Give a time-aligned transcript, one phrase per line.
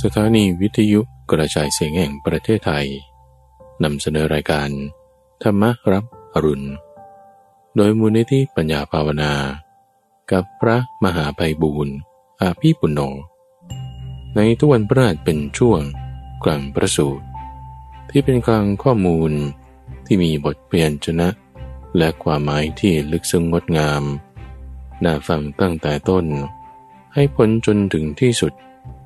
[0.00, 2.86] สถานีวิทยุกระจายเสียงแห่งประเทศไทย
[3.84, 4.68] นำเสนอรายการ
[5.42, 5.62] ธรรม
[5.92, 6.04] รับ
[6.34, 6.68] อรุณ
[7.76, 9.32] โดยมูลนิธิปัญญาภาวนา
[10.32, 11.96] กับพระมหาไพบูรณ์
[12.40, 13.00] อาภีปุณโญ
[14.36, 15.80] ในทุกวันพระราชเป็นช่วง
[16.44, 17.24] กลางประสูตร
[18.10, 19.32] ที่เป็นกลางข้อมูล
[20.06, 21.28] ที่มีบทเปลี่ยนชนะ
[21.96, 24.02] และความหมายที่ลึกซึ้งงดงาม
[25.04, 26.26] น่าฟังตั้งแต่ต้น
[27.14, 28.52] ให้พ้นจนถึงที่สุด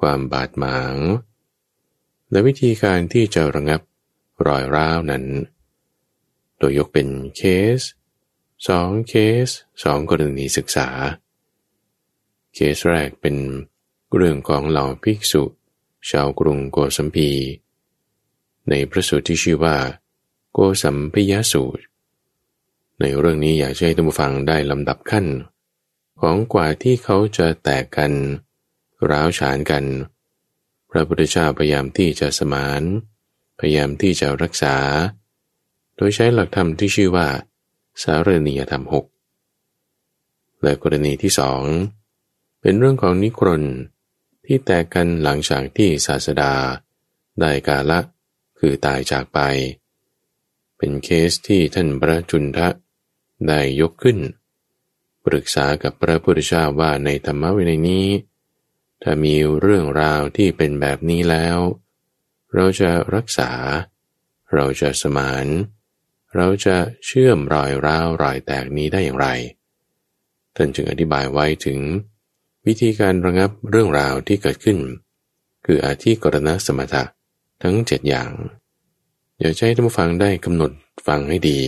[0.00, 0.96] ความบาดหมาง
[2.30, 3.80] และวิธีการที่จะระงับ
[4.46, 5.24] รอยร้าวนั้น
[6.58, 7.42] โดยยกเป็นเค
[7.78, 7.80] ส
[8.68, 9.14] สองเค
[9.46, 9.48] ส
[9.82, 10.88] สองกรณีศึกษา
[12.54, 13.36] เคสแรกเป็น
[14.16, 15.42] เรื่องของเหล่าภิกษุ
[16.10, 17.30] ชาวกรุงโกสัมพี
[18.68, 19.76] ในพระสูตรที่ชื่อว่า
[20.52, 21.82] โกสัมพยสูตร
[23.00, 25.26] ในเรื่องนี้อยากให้ท่านผู้ฟังได้ลำดับขั้น
[26.20, 28.12] ของกว่าที่เขาจะแตกกัน
[29.10, 29.84] ร้าวฉานกัน
[30.90, 32.82] พระพุทธเจ้าพยายามที่จะสมาน
[33.58, 34.76] พยายามที่จะรักษา
[35.96, 37.28] โดยใช้หลักธรรมที่ชื่อว่า
[38.02, 39.06] สารณียธรรมหก
[40.62, 41.62] และกรณีที่สอง
[42.60, 43.62] เป็นเรื่องของนิครน
[44.46, 46.54] ที่แตกกันหลังจากที่ศาสดา
[47.40, 48.00] ได้กาละ
[48.58, 49.38] คือตายจากไป
[50.76, 52.68] เป็นเคสที่ท่านพระจุนทะ
[53.48, 54.18] ได้ยกขึ้น
[55.24, 58.06] ปรึกษากับพระพุทธเจ้าว่าในธรรมวินัยนี้
[59.02, 61.58] ถ้ามีเรื่องราวที่เป็นแบบนี้แล้ว
[62.54, 63.50] เราจะรักษา
[64.54, 65.46] เราจะสมาน
[66.36, 69.28] เราจะเชื่อมรอยร้าวรอยแตกนี้ได้อย่างไร
[70.56, 71.80] ท่านจึงอธิบายไว้ถึง
[72.66, 74.78] วิธีการระงับเรื่องราวที่เกิดขึ้น
[75.66, 77.04] คืออาทิกรณสมถะ
[77.62, 78.30] ทั้งเจ็ดอย่าง
[79.38, 80.72] อยากให้ท่านผู้ฟังได้กำหนด
[81.06, 81.60] ฟังให้ดี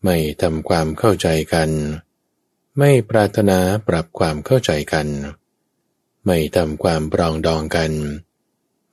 [0.04, 1.72] ไม่ทำความเข้าใจกัน
[2.80, 5.08] ไม่ปรารถนาปรับความเข้าใจกัน
[6.26, 7.92] ไม่ทำความปรองดองกัน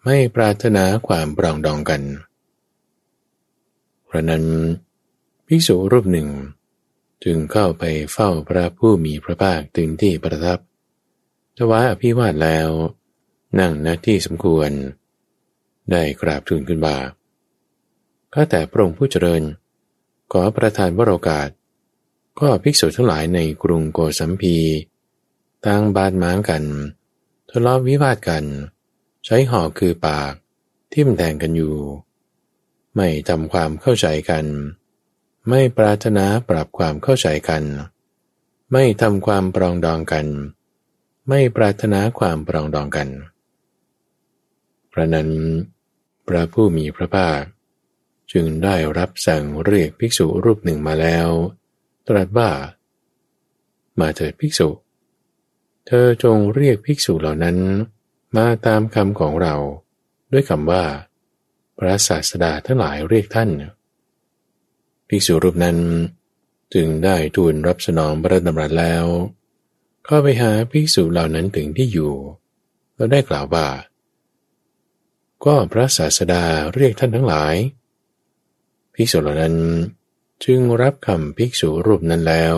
[0.04, 2.02] ไม่ปรารถนาความปรองดองกัน
[4.04, 4.44] เพราะนั้น
[5.46, 6.28] ภิกษุรูปหนึ่ง
[7.24, 10.58] จึงเข้าไปเฝ้าพระผู้มีพระภาคถึงที่ประทับ
[11.58, 12.68] ถวายอภิวาทแล้ว
[13.58, 14.70] นั่งณที่สมควร
[15.90, 16.96] ได้กราบทูลขึ้นบ่า
[18.32, 19.42] ข้าแต่พระองค์ผู้เจริญ
[20.32, 21.48] ขอประทานวโรกาส
[22.40, 24.56] ก็ภิกษุทั้งหลายในกรุงโกสัมพี
[25.66, 26.64] ตั้งบาดหมางกัน
[27.50, 28.44] ทะเลาะวิวาทกัน
[29.24, 30.32] ใช้หอกคือปาก
[30.92, 31.76] ทิ่มแทงกันอยู่
[32.96, 34.46] ไม่ทำความเข้าใจกัน
[35.48, 37.62] ไม่ปรารถนาปรับความเข้าใจกัน
[38.72, 40.26] ไม่ทำความปรองดองกัน
[41.28, 43.08] ไม่ปรารถนาความปรองดองกัน
[44.92, 45.30] พระนั้น
[46.26, 47.40] พระผู้มีพระภาค
[48.32, 51.28] จึงได้รับสั่งเรียกภิกษุรูปหนึ่งมาแล้ว
[52.08, 52.50] ตรัสว่า
[54.00, 54.68] มาเถิดภิกษุ
[55.86, 57.56] เธอจงเรียกภิกษุเหล่านั้น
[58.36, 59.54] มาตามคำของเรา
[60.32, 60.84] ด้วยคำว่า
[61.78, 63.50] พระศาสดาทั้งหลายเรียกท่าน
[65.08, 65.78] ภิกษุรูปนั้น
[66.74, 69.04] จึงได้ทูลรับสนองพระดำรัสแล้ว
[70.04, 72.14] เข้าไปหาภิกษุเหล่านั้นถึงที่อยู่
[72.94, 73.66] แล้วได้กล่าวว่า
[75.44, 77.54] ก็พระศาสดาเรียกท่านทั้งหลาย
[78.94, 79.54] ภิกษุเหล่านั้น
[80.44, 82.56] จึงรับคำภิกษุรูปนั้นแล้ว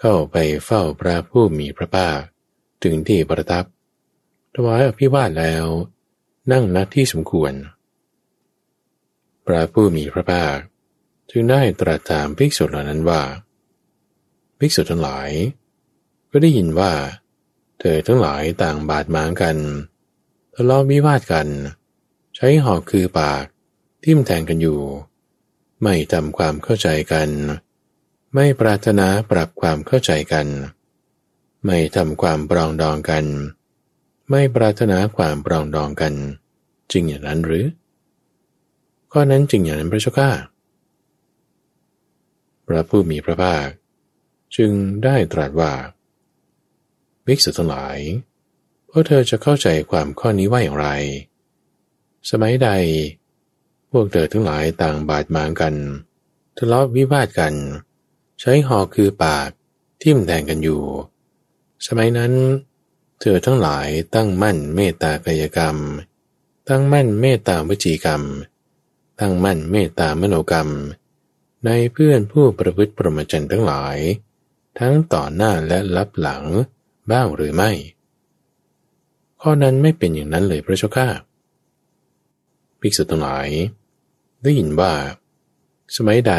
[0.00, 2.20] เข้าไปเฝ้าพระผู้มีพระภาค
[2.82, 3.64] ถึงที่ประทับ
[4.54, 5.66] ถวายอภิวาทแล้ว
[6.52, 7.52] นั่งณที่สมควร
[9.46, 10.56] พระผู้มีพระภาค
[11.30, 13.22] จึงได้ตรัสถามภิกษุเหล่านั้นว่า
[14.58, 15.30] ภิกษุทั้งหลาย
[16.30, 16.92] ก็ได้ยินว่า
[17.78, 19.56] เธอทั้งหลายต่างบาดหมางกัน
[20.54, 21.48] ทะเลาะวิวาทกัน
[22.36, 23.44] ใช้หอกคือปาก
[24.04, 24.80] ทิ่มแทงกันอยู่
[25.82, 27.30] ไม่ทำความเข้าใจกัน
[28.34, 30.46] ไม่ปรารถนาปรับความเข้าใจกัน
[31.64, 33.24] ไม่ทำความปรองดองกัน
[34.30, 36.14] ไม่ปรารถนาความปรองดองกัน
[36.92, 37.66] จริงอย่างนั้นหรือ
[39.12, 40.30] ข้อนั้นจริงอย่างนั้นพระเจ้าข้า
[42.66, 43.66] พระผู้มีพระภาค
[44.56, 44.70] จึง
[45.04, 45.72] ได้ตรัสว่า
[47.24, 47.98] ภิกษุทั้งหลาย
[48.90, 50.88] พวกเธอจะเข้าใจความข้อนี้ว่าอย่างไร
[52.30, 52.68] สมัยใด
[53.90, 55.74] พวกเธอทั้งหลายต่างบาดหมางกัน
[56.56, 57.54] ทะเลาะวิวาทกัน
[58.40, 59.48] ใช้หอกคือปาก
[60.02, 60.82] ทิ่มแทงกันอยู่
[61.86, 62.32] สมัยนั้น
[63.20, 65.76] เธอทั้งหลายตั้งมั่นเมตตากายกรรม
[66.68, 68.22] ตั้งมั่นเมตตาวจีกรรม
[69.20, 70.68] ตั้งมั่นเมตตามโนกรรม
[71.64, 73.96] ในเพื่อนผู้ประพฤติปรมจันทั้งหลาย
[74.78, 76.44] ทั้งต่อหน้าและลับหลัง
[77.10, 77.70] บ้างหรือไม่
[79.40, 81.08] ข้อนั้นไม่เป็นอย่างนั้นเลยพระเจ้าข้า
[82.80, 83.48] ภิกษุทั้งหลาย
[84.42, 84.92] ได้ยินว่า
[85.96, 86.34] สมัยใด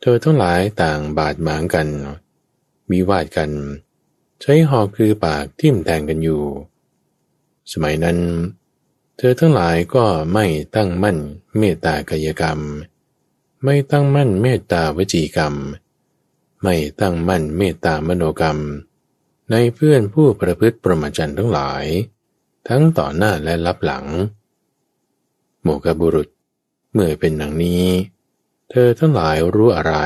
[0.00, 1.88] เธอทั้งหลายต่างบาดหมางกัน
[2.90, 3.50] มีวาดกัน
[4.40, 6.42] ใช้หอกคือปากทิ่มแทงกันอยู่
[7.72, 8.18] สมัยนั้น
[9.16, 11.18] เธอทั้งหลายก็ไม่ตั้งมั่น
[11.58, 12.58] เมตตากายกรรม
[13.64, 15.54] ไม่ตั้งมั่นเมตตาวจีกรรม
[16.62, 18.58] ไม่ตั้งมั่นเมตตามโนกรรม
[19.50, 21.84] ในเพื่อนผู้ประพฤติประมาจันทั้งหลาย
[22.68, 24.06] ทั้งต่อหน้าและรับหลัง
[25.62, 26.28] โมกบุรุษ
[26.92, 27.84] เมื่อเป็นดังนี้
[28.70, 29.96] เธอทั้งหลายรู้อะไร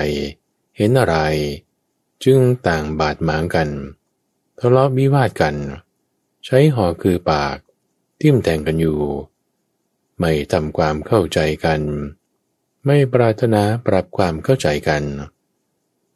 [0.77, 1.17] เห็นอะไร
[2.25, 3.69] จึงต่างบาดหมางกัน
[4.59, 5.57] ทะเลาะวิวาทกัน
[6.45, 7.57] ใช้หอคือปาก
[8.21, 9.01] ทิ่มแทงกันอยู่
[10.21, 11.81] ไม่ทำความเข้าใจกัน
[12.87, 15.05] ไม่ปรารถนาปรับความเข้าใจกัน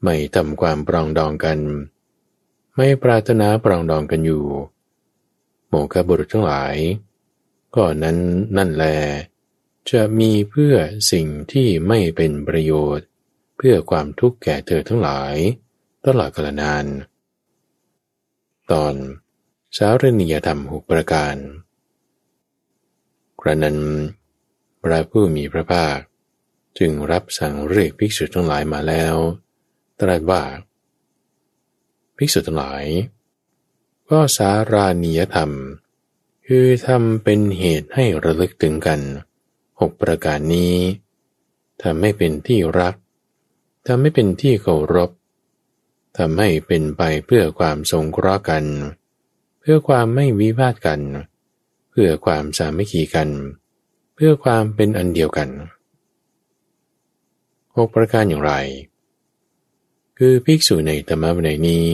[0.03, 1.61] ไม่ทำความปรองดองกัน
[2.77, 4.45] ไม่ปรารถนาปรองดองกันอยู่
[5.69, 6.77] โมกบุรุษทั้งหลาย
[7.75, 8.17] ก็นั้น
[8.57, 8.85] นั่นแล
[9.93, 10.75] จะมีเพื่อ
[11.13, 13.07] สิ่งที่ไม่เป็นประโยชน์
[13.57, 15.35] เพื่อความทุกข์แก่เธอทั้งหลาย
[16.07, 16.87] ตลอดกาลนาน
[18.73, 18.95] ตอน
[19.77, 21.37] สารณียธรรมหุประการ
[23.41, 23.79] กระนั้น
[24.83, 25.99] พระผู้มีพระภาค
[26.79, 29.15] จึงรับสั่งเรียกภิกษุทั้งหลายมาแล้ว
[30.01, 30.43] ตรัสว่า
[32.17, 32.85] ภิกษุทั้งหลาย
[34.11, 35.51] ก็สารานิยธรรม
[36.47, 39.01] คือทำเป็นเหตุให้ระลึกถึงกัน
[39.81, 40.75] หกประการนี้
[41.83, 42.95] ทำให้เป็นที่รัก
[43.87, 45.11] ทำให้เป็นที่เคารพ
[46.19, 48.65] ทำให้เป็นไปเพื่อความสงเคราะห์กัน
[49.61, 51.01] เพื่อความไม่วิวาทกัน
[51.91, 53.29] เพื่อความสามัคคีกัน
[54.15, 55.49] เพื่อความเป็นอันเดียวกัน
[57.77, 58.53] หกประการอย่างไร
[60.19, 61.89] คือภิกษุในธรรมวินัยนี้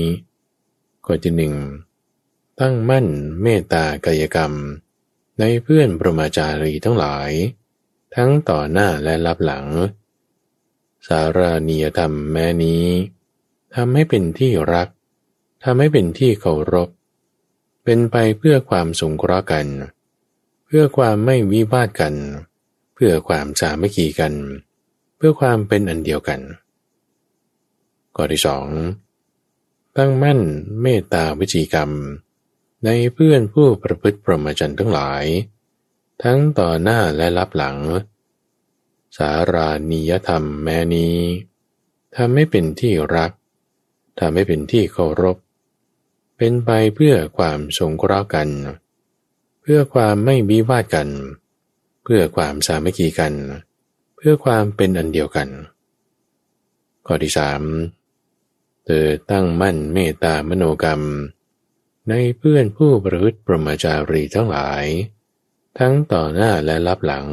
[1.04, 1.54] ข้อที่หนึ่ง
[2.60, 3.06] ตั้งมั่น
[3.42, 4.52] เมตตากายกรรม
[5.38, 7.30] ในเพื่อนประมาจารีทั้งหลาย
[8.16, 9.66] ทั้งต่อหน้าและรับหลัง
[11.06, 12.84] สารานิยธรรมแม้นี้
[13.74, 14.88] ทำให้เป็นที่รัก
[15.64, 16.88] ทำให้เป็นที่เคารพ
[17.84, 19.66] เป็นไปเพื่อความสงเคราะห์กัน
[20.66, 22.14] เพื่อความไม่วิวาทกัน
[22.94, 24.34] เพื่อความสามัคคีกัน
[25.16, 26.40] เพื่อความเป็นอันเดียวกัน
[28.14, 28.66] ข้อที่สอง
[29.96, 30.40] ตั้งมั่น
[30.82, 31.90] เมตตาวิจีกรรม
[32.84, 35.24] ในเพื่อนผู้ประพฤติปรมจันทั้งหลาย
[36.22, 37.76] ทั้งต่อหน้าและรับหลัง
[39.16, 41.16] สารานิยธรรมแม้นี้
[42.16, 43.32] ทำให้เป็นที่รัก
[44.20, 45.36] ทำให้เป็นที่เคารพ
[46.36, 48.48] เป็นไปเพื่อความสงเคราะห์กัน
[49.62, 51.08] เพื่อความไม่วิวาทกัน
[52.02, 53.34] เพื่อความสามัคคีกัน
[54.16, 55.48] เพื่อความเป็นอันเดียวกัน
[57.06, 57.62] ข้อที่สาม
[58.84, 61.02] เธอตั้งมั่นเมตตามโนกรรม
[62.08, 64.84] ในเพื่อนผู้ประพฤติปรมจารีทั้งหลาย
[65.78, 67.26] ทั้งต่อหน้าและรับหลัง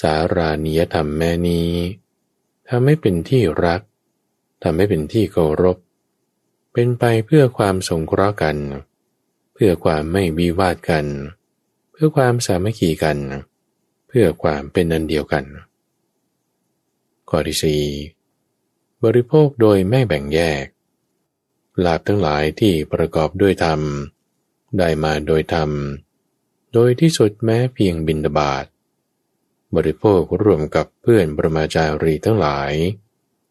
[0.00, 1.70] สารานิยธรรมแม่นี้
[2.68, 3.80] ทำให้เป็นที่รัก
[4.62, 5.76] ทำให้เป็นที่เคารพ
[6.72, 8.56] เป็นไปเพื่อความสงเคราะห์กัน
[9.54, 11.06] เพื่อความไม่วิวาทกัน
[11.92, 13.18] เพื่อความสามัคคีกัน
[14.08, 15.44] เพื่อความเป็นนันเดียวกัน
[17.28, 17.82] ข้อที่สี่
[19.04, 20.64] บริโภคโดยไม่แบ่งแยก
[21.84, 23.80] ลาบทั้งหลายที่ประกอบด้วยธรรม
[24.78, 25.70] ได้มาโดยธรรม
[26.72, 28.64] โดยที่สุดแม้เพียงบินบาต
[29.76, 32.72] บริโภคร่วมกับเพื่อนประมาจารีทั้งหลาย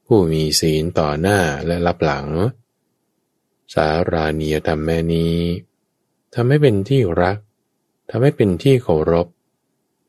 [0.06, 2.28] ผู้มีศีลต่อหน้าและรับหลัง
[3.74, 5.38] สารานียธรรมแม่นี้
[6.34, 7.38] ทำให้เป็นที่รัก
[8.10, 9.28] ทำให้เป็นที่เคารพ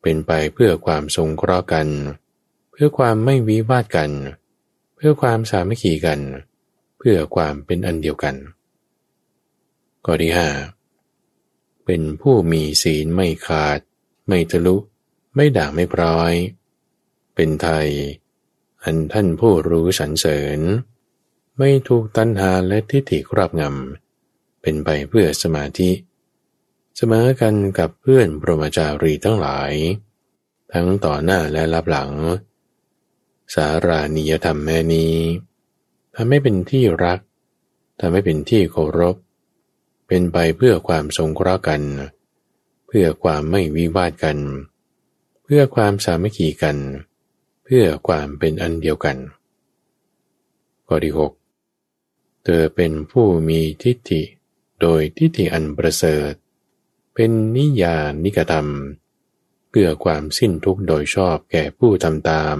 [0.02, 1.88] เป็นไปเพื่อความทรงเคราะห์กัน
[2.70, 4.10] เพื่อความไม่วิวาทกัน
[4.94, 6.20] เพื่อความสามัคคีกัน
[6.98, 8.34] เพื่อความเป็นอันเดียวกัน
[10.04, 10.48] ข้อที่ห้า
[11.90, 13.78] เป็นผู้มีศีลไม่ขาด
[14.28, 14.76] ไม่ทะลุ
[15.35, 16.33] ไม่ด่างไม่พร้อย
[17.35, 17.88] เป็นไทย
[18.83, 20.61] อันท่านผู้รู้สรรเสริญ
[21.59, 25.90] ไม่ถูกตัณหาและทิฏฐิครอบงำ เป็นไปเพื่อสมาธิ
[26.97, 29.73] เสมอกันกับเพื่อนปรมจารีทั้งหลาย
[30.73, 32.11] ทั้งต่อหน้าและรับหลัง
[33.54, 35.14] สารานิยธรรมแม่นี้
[36.14, 37.21] ทำให้เป็นที่รัก
[38.00, 39.16] ทำให้เป็นที่เคารพ
[40.08, 41.82] เป็นไปเพื่อความสงเคราะห์กัน
[42.88, 44.38] เพื่อความไม่วิวาทกัน
[45.44, 46.76] เพื่อความสามัคคีกัน
[47.64, 49.16] เพื่อความเป็นอันเดียวกัน
[50.86, 51.32] ข้อที่หก
[52.44, 54.22] เธอเป็นผู้มีทิฏฐิ
[54.80, 56.32] โดยทิฏฐิอันประเสริฐ
[57.14, 58.68] เป็นนิยานิกธรรม
[59.70, 62.58] เพื่อความสิ้นทุกข์โดยชอบแก่ผู้ทำตาม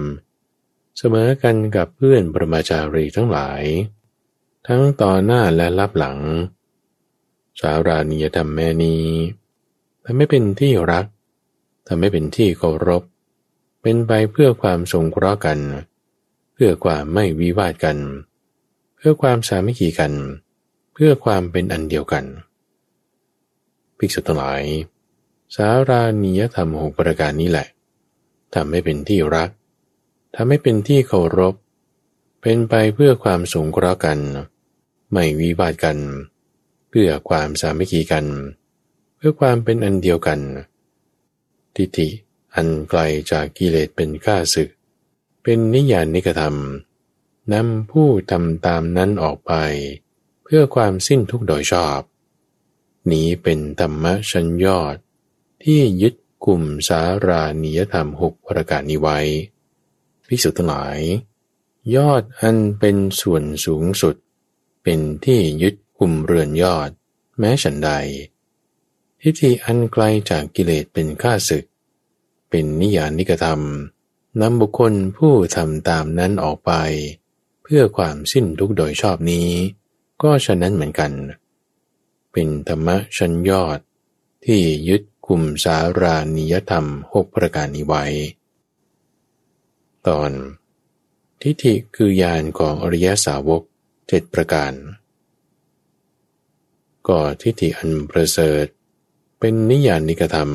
[0.97, 3.63] เสมอกันกับเพื่อนประมาจารีทั้งหลาย
[4.67, 6.17] ทั้งต่อหน้าและรับหลัง
[7.59, 9.03] สารานิยธรรมแม่นี้
[10.03, 11.05] ทำให้เป็นที่รัก
[11.87, 13.03] ทำให้เป็นที่เคารพ
[13.81, 15.59] เป็นไปเพื่อความสงเคราะห์กัน
[16.53, 17.97] เพื่อความไม่วิวาทกัน
[18.95, 20.13] เพื่อความสามัคคีกัน
[20.93, 22.25] เพื่อความเป็นอันเดียวกัน
[23.97, 24.63] ภิกษุทั้งหลาย
[25.55, 27.67] สารานิยธรรมหกประการนี้แหละ
[28.55, 29.49] ทำให้เป็นที่รัก
[30.35, 31.55] ทำให้เป็นที่เคารพ
[32.41, 34.19] เป็นไปเพื่อความสงเคราะห์กัน
[35.11, 35.97] ไม่วิวาทกัน
[36.89, 38.25] เพื่อความสามัคคีกัน
[39.17, 40.39] เพื่อความเป็นอันเดียวกัน
[41.75, 42.09] ทิฏฐิ
[42.55, 44.69] อันไกลจากกิเลสเป็นข้าศึก
[45.43, 46.55] เป็นนิยานนิกธรรม
[47.53, 49.53] นำผู้ทำตามนั้นออกไป
[50.43, 52.01] เพื่อความสิ้นทุกโดยชอบ
[53.11, 54.95] นี้เป็นธรรมะชั้นยอด
[55.63, 56.13] ที่ยึด
[56.45, 59.19] กลุ่มสารานิยธรรมหกประการนี้ไว้
[60.27, 60.99] พิสุทั้งหลาย
[61.95, 64.15] ยอดอันเป็นส่วนสูงสุด
[64.83, 66.89] เป็นที่ยึด กุมเรือนยอด
[67.39, 67.91] แม้ฉันใด
[69.21, 71.65] ทิฏฐิอันไกลจากกิเลสเป็นข้าศึก
[72.49, 73.61] เป็นนิยานิกธรรม
[74.41, 76.71] นำบุคคลผู้ทำตามนั้นออกไป
[77.63, 79.49] เพื่อความสิ้นทุกโดยชอบนี้
[80.21, 81.11] ก็ฉะนั้นเหมือนกัน
[82.31, 83.79] เป็นธรรมะชั้นยอด
[84.45, 88.03] ที่ยึดกลุ่มสารานิยธรรมหกประการนี้ไว้
[90.07, 90.31] ตอน
[91.41, 93.61] ทิฏฐิคือยานของอริยสาวก
[94.07, 94.73] เจ็ดประการ
[97.09, 98.65] ก็ทิฏฐิอันประเสริฐ
[99.39, 100.51] เป็นนิยานิกธรรม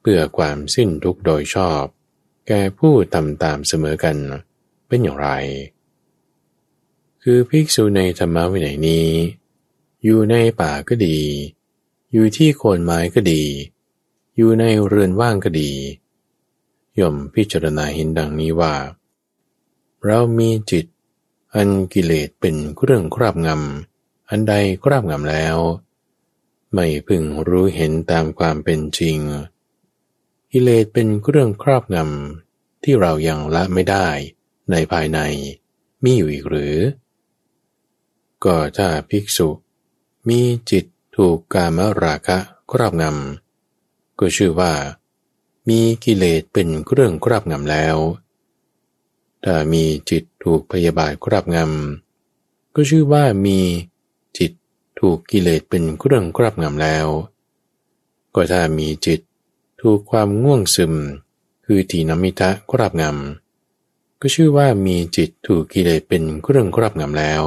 [0.00, 1.84] เพื่อความสิ้นทุกโดยชอบ
[2.48, 4.16] แก่ผู้ทำตามเสมอกัน
[4.88, 5.28] เป็นอย่างไร
[7.22, 9.08] คือภิกษุในธรรมวินัยนี้
[10.04, 11.18] อยู่ในป่าก็ดี
[12.12, 13.42] อยู่ที่โคนไม้ก็ดี
[14.36, 15.70] อยู่ในเรือนว่างก็ดี
[16.98, 18.74] ย่อมพิจารณาเห็นดังนี้ว่า
[20.04, 20.86] เรามีจิต
[21.54, 23.91] อันกิเลสเป็นเครื่องครอบงำ
[24.34, 25.56] อันใดคราบงำแล้ว
[26.74, 29.18] ไม่พึงรู้เห็นตามความเป็นจริง
[30.52, 34.08] กิเลสเป็นเรื่องครอบงำที่เรายังละไม่ได้
[34.70, 35.20] ในภายใน
[36.02, 36.76] มีอยู่อีกหรือ
[38.44, 39.48] ก็ถ้าภิกษุ
[40.28, 40.84] มีจิต
[41.16, 42.38] ถูกกามราคะ
[42.72, 44.72] ครอบงำก็ชื่อว่า
[45.68, 47.96] มีกิเลสเป็นเรื่องครอบงำแล้ว
[49.44, 53.60] ถ้ามีจิตถูกพยาบาทครอบงำก็ชื่อว่ามี
[55.04, 57.06] ถูกกิเลสเป็นเครื่องครอบงำแล้ว
[58.34, 59.20] ก็ถ้ามีจิต
[59.82, 60.94] ถูกความง่วงซึม
[61.66, 67.42] คือทีนมิทะครอบงำก็ชื่อว่ามีจิตถูกกิเลสเป็นเครื่องครอบงำแล้ว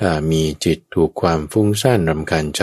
[0.00, 2.62] ถ้ามีจิตถูกความฟุ้งซ่านรำคาญใจ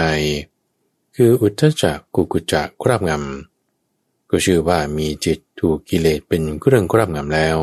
[1.16, 7.58] คืออุทธจักกุกุจักครอบงำก็ชื่อว่ามีจิตถูกกิเลสเป็นเครื่องครอบงำแล้ว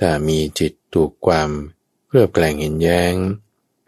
[0.00, 1.50] ถ้ามีจิตถูกความ
[2.06, 3.14] เครือแกลงเห็นแย้ง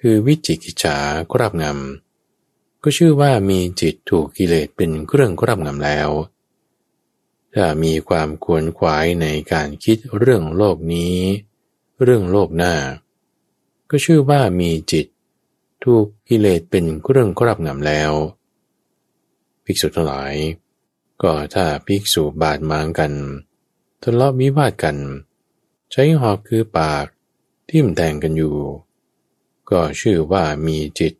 [0.06, 0.96] คือวิจิกิจฉา
[1.32, 6.08] ครอบงำ ก็ชื่อว่ามีจิตถูกกิเลสเป็นเครื่องครอบงำแล้ว
[7.54, 11.16] ถ้ามีความขวนขวายในการคิดเรื่องโลกนี้
[12.02, 12.74] เรื่องโลกหน้า
[13.90, 15.06] ก็ชื่อว่ามีจิต
[15.84, 18.12] ถูกกิเลสเป็นเครื่องครอบงำแล้ว
[19.64, 20.34] ภิกษุทั้งหลาย
[21.22, 23.12] ก็ถ้าภิกษุบาดหมางกัน
[24.02, 24.96] ทะเลาะวิวาทกัน
[25.92, 27.06] ใช้หอกคือปาก
[27.68, 28.56] ทิ่มแทงกันอยู่
[29.70, 31.12] ก็ชื่อว่ามีจิต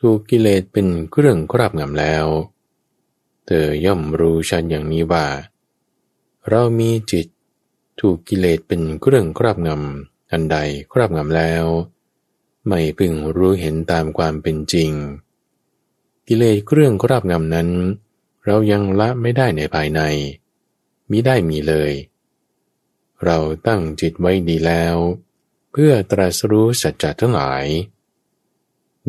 [0.00, 2.26] ถูกกิเลสเป็นเครื่องครอบงำแล้ว
[3.46, 5.26] เธอย่อมรู้ชันอย่างนี้ว่า
[6.48, 7.26] เรามีจิต
[8.00, 10.56] ถูกกิเลสเป็นเครื่องครอบงำอันใด
[10.92, 11.64] ครอบงำแล้ว
[12.66, 14.90] ไม่พึงรู้เห็นตามความเป็นจริง
[16.28, 17.68] กิเลสเครื่องครอบงำนั้น
[18.44, 20.00] เรายังละไม่ได้ในภายใน
[21.10, 21.92] มิได้มีเลย
[23.24, 24.96] เราตั้งจิตไว้ดีแล้ว
[25.70, 27.64] เพื่อตรัสรู้สัจจะทั้งหลาย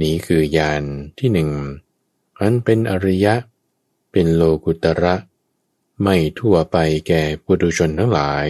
[0.01, 0.83] นี้คือญาณ
[1.19, 1.49] ที่หนึ่ง
[2.39, 3.35] อันเป็นอริยะ
[4.11, 5.15] เป็นโลกุตระ
[6.01, 6.77] ไม่ทั่วไป
[7.07, 8.47] แก่ปุถุชนทั้งหลาย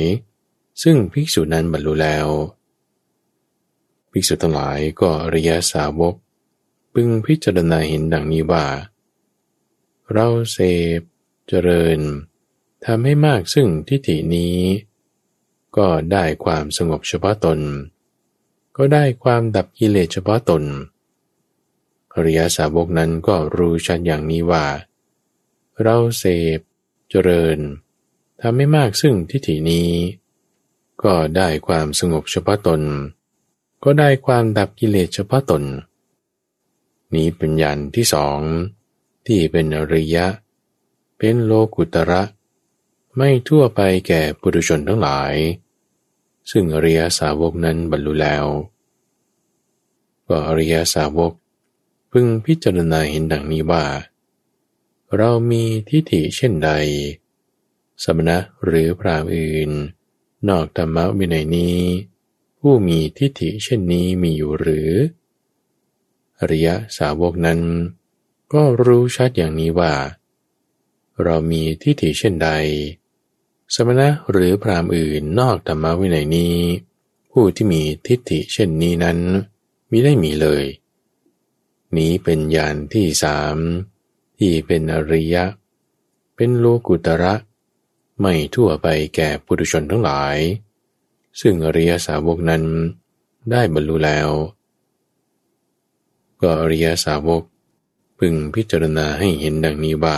[0.84, 2.28] ซึ่งภิกษุนั้นบรรลุแล้ว
[4.12, 6.16] ภิกษุทั้งหลายก็อริยสาวก
[6.94, 8.66] พึงพิจารณาเห็นดังนี้ว่า
[10.12, 10.58] เราเส
[11.00, 11.02] พ
[11.48, 12.00] เจริญ
[12.86, 14.58] ทำให้มากซึ่งทิฏฐินี้
[15.78, 17.60] ก็ได้ความสงบเฉพาะตน
[18.78, 20.64] ก็ได้ความดับกิเลสเฉพาะตน
[22.14, 24.66] อริยสาวกนั้นก็รู้ชัดอย่างนี้ว่า
[25.82, 26.24] เราเส
[26.58, 26.60] พ
[27.10, 27.58] เจริญ
[28.42, 29.90] ทำให้มากซึ่งทิฏฐินี้
[31.04, 32.82] ก็ได้ความสงบเฉพาะตน
[33.84, 35.64] ก็ได้ความดับกิเลสเฉพาะตน
[37.16, 38.40] นี้เป็นยันที่สอง
[39.28, 40.28] ที่เป็นอริยะ
[41.18, 42.24] เป็นโลกุตระ
[43.16, 45.34] ไม่ทั่วไปแก่ปุถุชนทั้งหลาย
[46.52, 48.46] ซึ่งอริยสาวกนั้นบรรลุแล้ว
[50.28, 51.34] ก็อริยสาวก
[52.12, 53.86] พึงพิจารณาเห็นดังนี้ว่า
[55.18, 56.72] เรามีทิฏฐิเช่นใด
[58.04, 59.72] สมณะหรือพรามอื่น
[60.50, 61.78] นอกธรรมวินัยนี้
[62.60, 64.90] ผู้มีทิฏฐิเช่นนี้มีอยู่หรือ
[66.40, 66.68] อริย
[66.98, 67.60] สาวกนั้น
[68.54, 69.94] ก็รู้ชัดอย่างนี้ว่า
[71.24, 72.50] เรามีทิฏฐิเช่นใด
[73.76, 76.56] สมณะหรือพรามอื่นนอกธรรมวินัยนี้
[77.32, 79.20] ผู้ที่มีทิฏฐิเช่นนี้นั้น
[79.90, 80.64] มิได้มีเลย
[81.98, 83.58] นี้เป็นญาณที่สาม
[84.38, 85.46] ที่เป็นอริยะ
[86.36, 87.34] เป็นโลกุตระ
[88.20, 90.38] ไม่ทั่วไปแก่ปุถุชนทั้งหลาย
[91.42, 92.64] ซึ่งอริยสาวกนั้น
[93.52, 94.30] ได้บรรลุแล้ว
[96.42, 97.44] ก็อริยสาวก
[98.20, 100.18] พึงพิจารณาให้เห็นดังนี้ว่า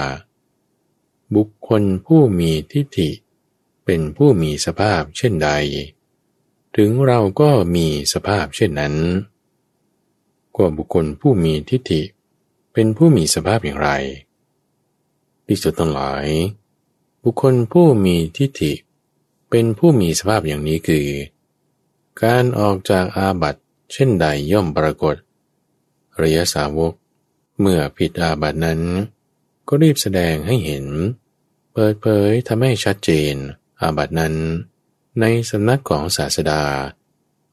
[1.36, 3.10] บุคคลผู้มีทิฏฐิ
[3.86, 5.50] เป็นผู้มีสภาพเช่นใด
[6.78, 8.96] ถึงเราก็มีสภาพเช่นนั้น
[10.56, 12.02] ก็บุคคลผู้มีทิฏฐิ
[12.74, 13.90] เป็นผู้มีสภาพอย่างไร
[15.48, 16.26] ที่สุดทั้งหลาย
[17.24, 18.74] บุคคลผู้มีทิฏฐิ
[19.50, 21.08] เป็นผู้มีสภาพอย่างนี้คือ
[22.24, 23.56] การออกจากอาบัต
[23.94, 25.16] เช่นใดย่อมปรากฏ
[26.22, 26.94] ระยะสาวก
[27.60, 28.82] เมื่อผิดอาบัตนั้น
[29.68, 30.86] ก็รีบแสดงให้เห็น
[31.74, 33.36] เปิดเผยทำให้ชัดเจน
[33.82, 34.36] อาบัตินั้น
[35.20, 36.64] ในสำนักของศาสดา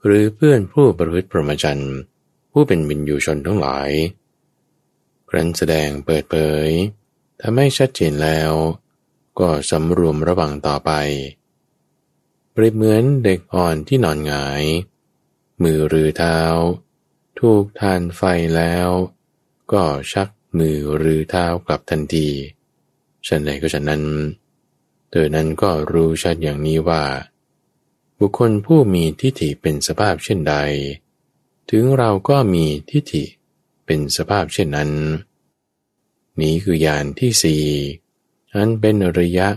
[0.05, 1.97] หรือเพื่อนผู้ประพฤติพรหมจรรย์
[2.53, 3.91] ผู้เป็นบินยูชนทั้งหลาย
[5.29, 6.69] ครั้นแสดงเปิดเผย
[7.41, 8.53] ทำให้ชัดเจนแล้ว
[9.41, 10.91] ก็สำรวมระวังต่อไป
[12.53, 14.63] เปรียบเหมือนเด็กอ่อนที่นอนหงาย
[15.63, 16.39] มือหรือเท้า
[17.41, 18.23] ถูกทานไฟ
[18.57, 18.89] แล้ว
[19.73, 20.29] ก็ชัก
[20.59, 22.29] มือหรือเท้ากลับทันที
[23.27, 24.03] ฉันใดก็ฉันนั้น
[25.11, 27.05] เธอนั้นก็รู้ชัดอย่างนี้ว่า
[28.19, 30.55] บุคคลผู้มีทิฏฐิเป็นสภาพเช่นใด
[31.71, 33.25] ถึงเราก็มีทิฏฐิ
[33.87, 34.91] เป็นสภาพเช่นนั้น
[36.41, 37.65] นี้คือญาณที่สี่
[38.55, 39.49] อันเป็นอริยะ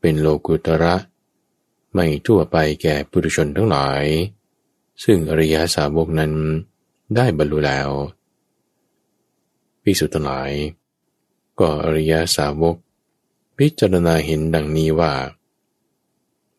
[0.00, 0.96] เป็นโลกุตระ
[1.92, 4.04] ไม่ทั่วไปแก่ปุถุชนทั้งหลาย
[5.04, 6.32] ซึ่งอริยสาวกนั้น
[7.14, 7.90] ได้บรรลุแล้ว
[9.82, 10.50] พิสุทธ์ทั้งหลาย
[11.60, 12.76] ก็อริยสาวก
[13.58, 15.14] พิจารณาเห็นดังนี้ว่า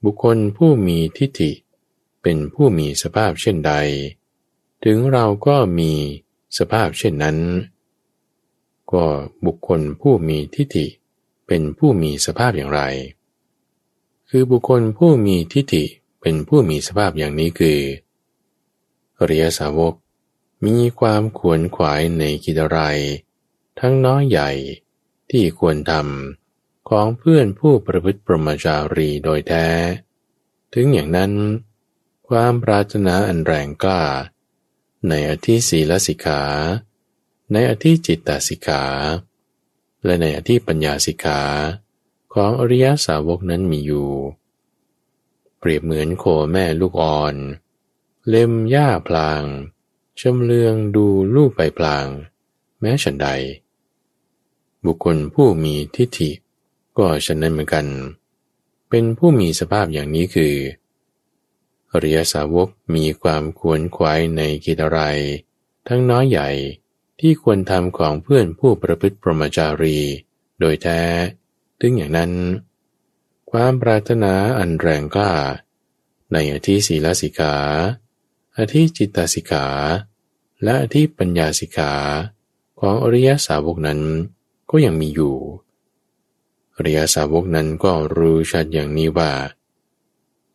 [0.03, 1.51] บุคคลผู้มีทิฏฐิ
[2.21, 3.73] เป็นผู้มีสภาพเช่นใด
[4.83, 5.91] ถึงเราก็มี
[6.57, 7.37] สภาพเช่นนั้น
[8.91, 9.05] ก็
[9.45, 10.85] บุคคลผู้มีทิฏฐิ
[11.47, 12.81] เป็นผู้มีสภาพอย่างไร
[14.29, 15.83] คือบุคคลผู้มีทิฏฐิ
[16.21, 17.79] เป็นผู้มีสภาพอย่างนี้คือ
[19.17, 19.93] อริยสาวก
[20.65, 22.77] มีความขวนขวายในกิจไร
[23.79, 24.49] ทั้งน้อยใหญ่
[25.29, 26.46] ที่ควรทำ
[26.89, 29.67] ของเพื่อนผู้ประพฤติปรมจารีโดยแท้
[30.73, 31.33] ถึงอย่างนั้น
[32.27, 34.03] ความปรารถนาอันแรงกล้า
[35.09, 36.43] ในอธิศีลสิกขา
[37.51, 38.83] ในอธิจิตตสิกขา
[40.05, 41.41] และในอธิปัญญาสิกขา
[42.33, 44.11] ของอริยสาวกนั้นมีอยู่
[45.57, 47.35] เปรียบเหมือนโคแม่ลูกอ่อน
[48.27, 49.43] เล็มหญ้าพลาง
[50.19, 52.07] ชมเลืองดูลูกใบพลาง
[52.79, 53.27] แม้ฉันใด
[54.85, 56.31] บุคคลผู้มีทิฏฐิ
[56.97, 57.85] ก็ฉะนั้นเหมือนกัน
[58.89, 60.55] เป็นผู้มีสภาพอย่างนี้คือ
[61.91, 64.99] อริยสาวกมีความควรควายในกิจอะไร
[65.87, 66.49] ทั้งน้อยใหญ่
[67.19, 69.97] ที่ควรทำของเพื่อนผู้ประพฤติปรมจารี
[70.59, 71.01] โดยแท้
[71.79, 72.31] ถึงอย่างนั้น
[73.51, 75.31] ความปรารถนาอันแรงกล้า
[76.33, 77.55] ในอธิศีลสิกขา
[78.57, 79.65] อธิจิตตสิกขา
[80.63, 81.93] และที่ปัญญาสิกขา
[82.79, 84.01] ของอริยสาวกนั้น
[84.69, 85.35] ก็ยังมีอยู่
[86.77, 89.31] อริยสาวกนั้นก็รู้ชัดอย่างนี้ว่า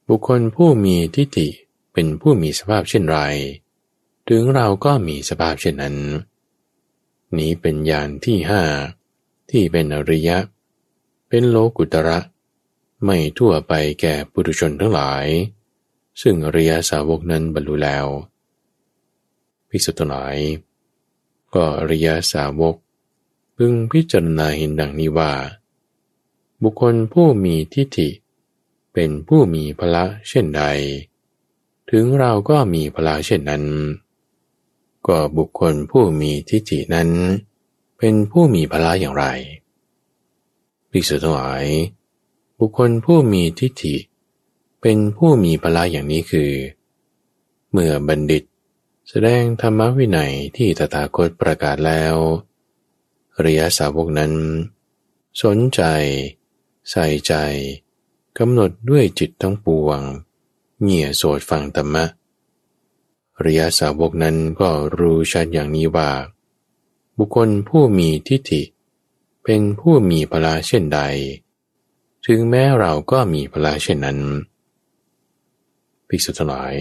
[0.09, 1.49] บุคคลผู้มีทิฏฐิ
[1.93, 3.19] เป็นผู้มีสภาพเช่นไร
[4.29, 5.97] ถึงเราก็มีสภาพเช่นนั้น
[7.39, 8.63] นี้เป็นญาณที่ห้า
[9.51, 10.39] ที่เป็นอริยะ
[11.29, 12.19] เป็นโลกุตระ
[13.05, 15.27] ไม่ทั่วไปแก่ปุถุชนทั้งหลาย
[16.23, 18.07] ซึ่งอริยสาวกนั้นบรรลุแล้ว
[19.69, 20.37] ภิกษุทั้งหลาย
[21.55, 22.77] ก็อริยสาวก
[23.57, 25.33] พึงพิจารณาเห็นดังนี้ว่า
[26.63, 28.09] บุคคลผู้มีทิฏฐิ
[28.93, 30.63] เป็นผู้มีพละเช่นใด
[31.91, 33.65] ถึงเราก็มีพละเช่นนั้น
[35.07, 37.11] ก็บุคคลผู้มีทิฏฐินั้น
[37.99, 39.25] เป็นผู้มีพละอย่างไร
[40.91, 41.65] ภิกษุทั้งหลาย
[42.59, 43.97] บุคคลผู้มีทิฏฐิ
[44.81, 46.51] เป็นผู้มีพละอย่างนี้คือ
[47.71, 48.43] เมื่อบัณฑิต
[49.09, 52.15] แสดงธรรมวินัยที่ตถาคตประกาศแล้ว
[53.41, 54.33] เรียสาวกนั้น
[55.43, 55.83] สนใจ
[56.91, 57.33] ใส่ใจ
[58.39, 60.01] กำหนดด้วยจิตทั้งปวง
[60.83, 62.05] เงี่ยโสดฟังธรรมะ
[63.45, 66.11] รียสาวกนั้นก็รู้ชัดอย่างนี้ว่า
[67.17, 68.63] บุคคลผู้มีทิฏฐิ
[69.45, 71.01] เป็นผู้มีพลาเช่นใด
[72.27, 74.19] ถึงแม้เราก็มีพลาเช่นนั้น
[76.09, 76.75] ภิกษุทั้งหลาย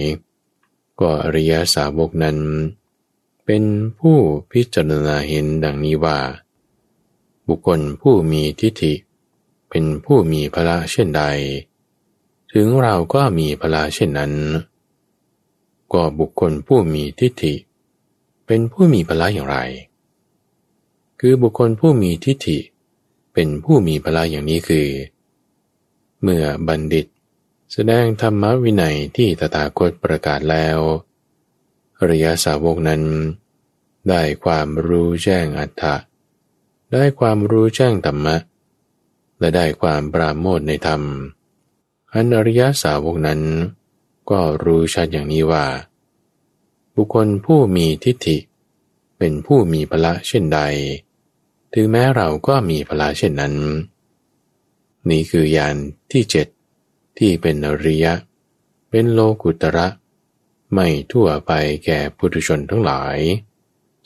[1.00, 2.38] ก็อริยสาวกนั้น
[3.46, 3.64] เป็น
[4.00, 4.18] ผู้
[4.52, 6.20] พิจารณาเห็นดังนี้ว่า
[7.48, 11.24] บุคคลผู้มีทิฏฐิเเป็นผู้มีพละเช่นใด
[12.54, 14.34] ถึงเราก็มีพละเช่นนั้น
[15.94, 17.54] ก็บุคคลผู้มีทิฏฐิ
[18.46, 19.58] เป็นผู้มีพละอย่างไร
[21.20, 22.60] คือบุคคลผู้มีทิฏฐิ
[23.34, 24.88] เป็นผู้มีพละอย่างนี้คือ
[26.22, 27.06] เมื่อบัณฑิต
[27.72, 30.78] แสดงธรรมวินัยที่ตถาคตประกาศแล้ว
[32.00, 33.02] อริยสาวกนั้น
[34.10, 35.96] ได้ความรู้แจ้งอัตถะ
[36.94, 38.36] ได้ความรู้แจ้งธรรมะ
[39.42, 41.02] และได้ความปราโมทในธรรม
[42.14, 43.42] อันอริยสาวกนั้น
[44.30, 45.66] ก็รู้ชัดอย่างนี้ว่า
[46.96, 48.38] บุคคลผู้มีทิฏฐิ
[49.18, 50.60] เป็นผู้มีพละเช่นใด
[51.74, 53.56] ถึงแม้เราก็มีพละเช่นนั้น
[55.10, 55.76] นี่คือยาน
[56.12, 56.48] ที่เจ็ด
[57.18, 58.14] ที่เป็นอริยะ
[58.90, 59.88] เป็นโลกุตระ
[60.74, 61.52] ไม่ทั่วไป
[61.86, 63.18] แก่ปุถุชนทั้งหลาย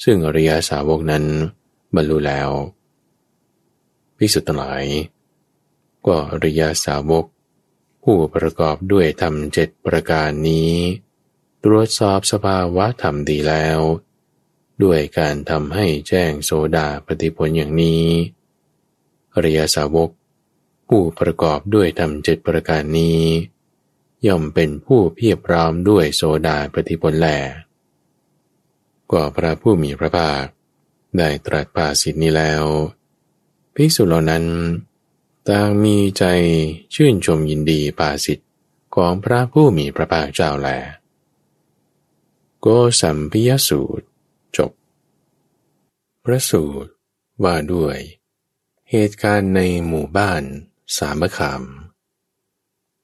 [0.03, 1.23] ซึ่งอริยสาวกนั้น
[1.95, 2.49] บรรลุแล้ว
[4.17, 4.85] พิสุทธิ์หลาย
[6.07, 7.25] ก็อริยสาวก
[8.03, 10.73] ผู้ประกอบด้วยธรรมเจ็ดประการนี้
[11.63, 13.79] ตรวจสอบสภาวะธรรมดีแล้ว
[14.83, 18.05] ด้วยการทำให้แจ้งโซดาปฏิพลอย่างนี้
[19.33, 20.09] อริยสาวก
[20.87, 23.21] ผู้ประกอบด้วยธรรมเจ็ดประการนี้
[24.27, 27.27] ย่อมเป็นผู้เพียบพร้อมด้วยโสดาปฏิผลแหล
[29.11, 30.45] ก็พระผู้มีพระภาค
[31.17, 32.63] ได้ตรัสภาสิทนี้แล้ว
[33.75, 34.43] ภิกษุเหล่านั้น
[35.51, 36.23] ต่างมีใจ
[36.93, 38.45] ชื่นชมยินดีภาสิทธิ
[38.95, 40.69] ของพระผู้มีพระภาคเจ้าแล
[42.61, 42.67] โก
[43.01, 44.05] สัมพิยสูตร
[44.57, 44.71] จบ
[46.23, 46.91] พระสูตร
[47.43, 47.97] ว่าด้วย
[48.89, 50.43] เหตุการณ์ในหมู่บ้าน
[50.97, 51.63] สามคาม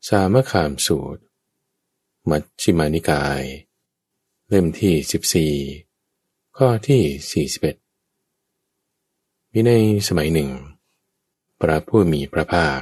[0.09, 1.21] สามคามสูตร
[2.29, 3.41] มัชฌิมานิกาย
[4.47, 5.53] เล่มที่สิบสี่
[6.57, 7.75] ข้อที่สี่สิบเอ็ด
[9.51, 9.71] มีใน
[10.07, 10.49] สมัยหนึ่ง
[11.61, 12.79] พระผู้มีพระภาค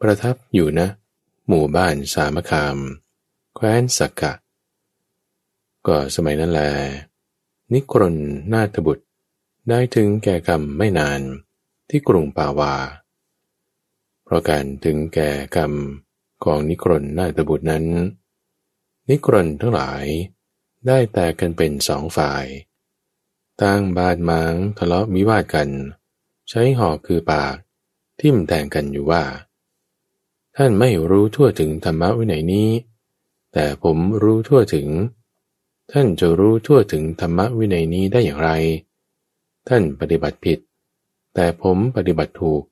[0.00, 0.88] ประทับอยู่นะ
[1.48, 2.76] หมู่บ้านสามคาม
[3.54, 4.32] แคว้นสักกะ
[5.86, 6.60] ก็สมัยนั้นแล
[7.72, 8.16] นิกรน
[8.52, 9.04] นาถบุตร
[9.68, 11.20] ได้ถึงแก่กรรมไม่นาน
[11.88, 12.74] ที่กรุงปาวา
[14.24, 15.72] เพราะการถึงแก่กรรม
[16.44, 17.84] ของนิกรนนาตบุตรนั้น
[19.10, 20.04] นิกรนทั้งหลาย
[20.86, 22.44] ได้แตกกันเป็นสองฝ่าย
[23.62, 25.68] ตั้งบาดหมางทะเลาะวิวาทกัน
[26.48, 27.56] ใช้หอกคือปาก
[28.22, 29.22] ทิ่มแทงกันอยู่ว่า
[30.56, 32.68] ท่านไม่รู้ทั่วถึงธรรมะวินัยนี้
[33.52, 34.88] แต่ผมรู้ทั่วถึง
[35.92, 38.50] ท่านจะรู้ทั่วถึงธรรมะวินัยนี้ได้อย่างไร
[39.68, 40.58] ท่านปฏิบัติผิด
[41.34, 42.62] แต่ผมปฏิบัติถูก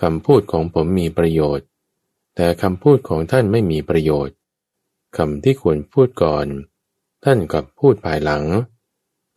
[0.00, 1.66] คำพูดของผมมีประโยชน์
[2.36, 4.34] แต่คำพูดของท่านไม่มีประโยชน์
[5.16, 6.46] คำที่ควรพูดก่อน
[7.24, 8.44] ท่านกลับพูดภายหลัง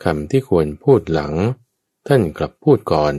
[0.03, 1.33] คำที่ควรพูดหลัง
[2.07, 3.15] ท่านกลับพูดก่อน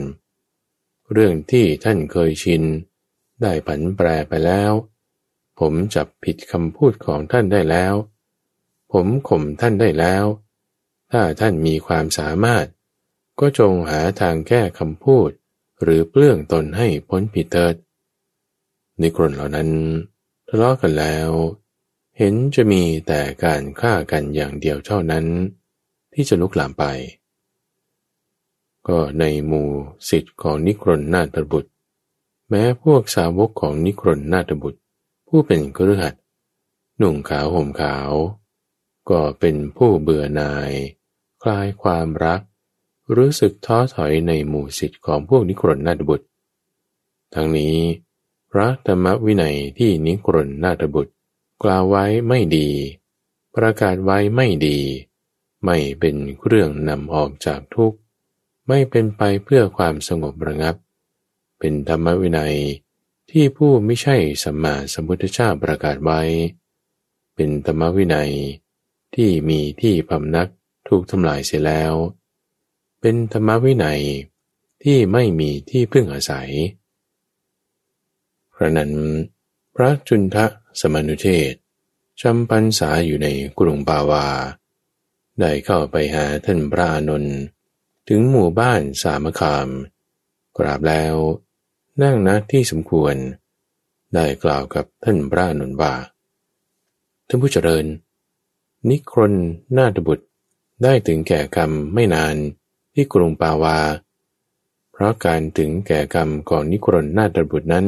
[1.13, 2.63] เรื่องที่ท่านเคยชิน
[3.41, 4.71] ได้ผันแปรไปแล้ว
[5.59, 7.93] ผมจับผิดคำพูดของท่านได้แล้ว
[8.91, 10.25] ผมข่มท่านได้แล้ว
[11.11, 12.65] ถ้าท่านมีความสามารถ
[13.39, 15.29] ก็จงหาทางแก้คำพูด
[15.81, 17.75] หรือเปลื้องตนให้พ้นผิดเถิด
[18.99, 19.69] ในกรนเหล่านั้น
[20.47, 21.29] ทะเลาะกันแล้ว
[22.17, 25.25] เห็นจะมีแต่การฆ่ากันอย่างเดียวเท่านั้น
[26.13, 26.85] ที่จะลุกลามไป
[28.87, 29.69] ก็ในหมู่
[30.09, 31.71] สิทธิ์ของนิครนนาถบุตร
[32.49, 34.79] แม้พวกสาวกของนิครนนาถบุตร
[35.27, 36.13] ผู้เป็นกฤหัส
[36.97, 38.11] หนุ่งขาวห่มขาว
[39.09, 40.71] ก็เป็นผู้เบื่อหน่าย
[41.43, 42.41] คลายความรัก
[43.15, 46.25] รู้สึกท้อถอยในหมู่สิทธิ์ของพวกนิครนนาถบุตร
[47.33, 47.77] ทั้งนี้
[48.51, 51.13] พระธรรมวินัยที่นิครนนาถบุตร
[51.63, 52.69] กล่าวไว้ไม่ดี
[53.55, 54.79] ประกาศไว้ไม่ดี
[55.63, 57.97] ไม่เป็นเครื่องนำออกจากทุกข์
[58.67, 60.75] ไม่เป็นไปเพื่อความสงบระงับ
[61.59, 62.55] เป็นธรรมวินัย
[63.31, 66.21] ที่ผู้ไม่ใช่สัมมาสัมพุทธเจ้าประกาศไว้
[67.35, 68.31] เป็นธรรมวินัย
[69.15, 70.49] ที่มีที่พำนัก
[70.87, 71.93] ถูกทำลายเสียแล้ว
[73.01, 74.01] เป็นธรรมวินัย
[74.83, 76.51] ที่ไม่มีที่พึ่งอาศัย
[78.53, 78.91] พระนั้น
[79.75, 80.45] พระจุนทะ
[80.79, 81.53] สมานุเทศ
[82.21, 83.27] จำปันษาอยู่ใน
[83.59, 84.27] กรุงปาวา
[85.39, 87.37] ได้เข้าไปหาท่านพระอนนท์
[88.09, 89.67] ถึงหมู่บ้านสามคาม
[90.57, 91.15] กราบแล้ว
[92.01, 93.15] นั่งณที่สมควร
[94.13, 95.93] ได้กล่าวกับท่านพระนนว่า
[97.27, 97.85] ท่านผู้เจริญ
[98.89, 99.33] นิครน
[99.77, 100.25] นาฏบุตร
[100.83, 102.35] ได้ถึงแก่กรรมไม่นาน
[102.93, 103.79] ที่กรุงปาวา
[104.91, 107.87] เพราะการถึงแก่กรรมของนิครนนาฏบุตรนั้น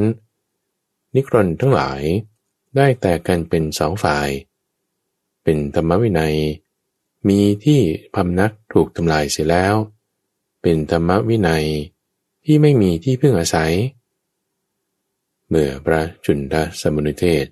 [1.15, 2.01] นิครนทั้งหลาย
[2.75, 4.29] ได้แตกกันเป็นสองฝ่าย
[5.43, 6.35] เป็นธรรมวินัย
[7.27, 7.79] มีที่
[8.15, 9.75] พำนักถูกทำลายเสียแล้ว
[10.67, 11.65] เป็นธรรมวินัย
[12.45, 13.73] ที่ไม่มีที่พึ่งอาศัย
[15.49, 17.45] เมื่อพระจุนทสมุนเทศ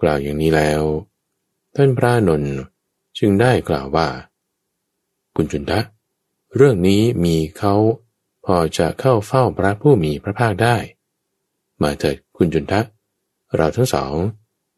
[0.00, 0.82] กล่าวอย่างนี้แล้ว
[1.76, 2.56] ท่านพระนนท์
[3.18, 4.08] จึงได้กล่าวว่า
[5.36, 5.80] คุณจุนทะ
[6.56, 7.74] เรื่องนี้มีเขา
[8.44, 10.76] พอจะเข้าเฝ้าพระผู้มีพระภาคได้
[11.82, 12.80] มาเถิดคุณจุนทะ
[13.56, 14.14] เราทั้งสอง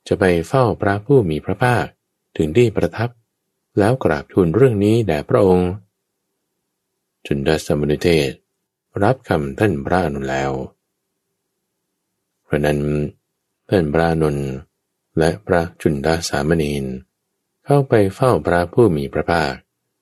[0.09, 1.85] จะไปเฝ้าพระผู้มีพระภาค
[2.37, 3.11] ถึงที่ประทับ
[3.79, 5.71] แล้วกราบทูลเรื่องนี้แด่พระองค์
[7.27, 8.31] จุนดสมุนิเทศ
[9.03, 10.53] รับคำท่านพระอนุแล้ว
[12.45, 12.81] เพราะนั้น
[13.69, 14.37] ท่านพระนน
[15.19, 16.85] และพระจุนดาสามเณร
[17.65, 19.53] เข้าไปเฝ้าพระผู้มีพระภาค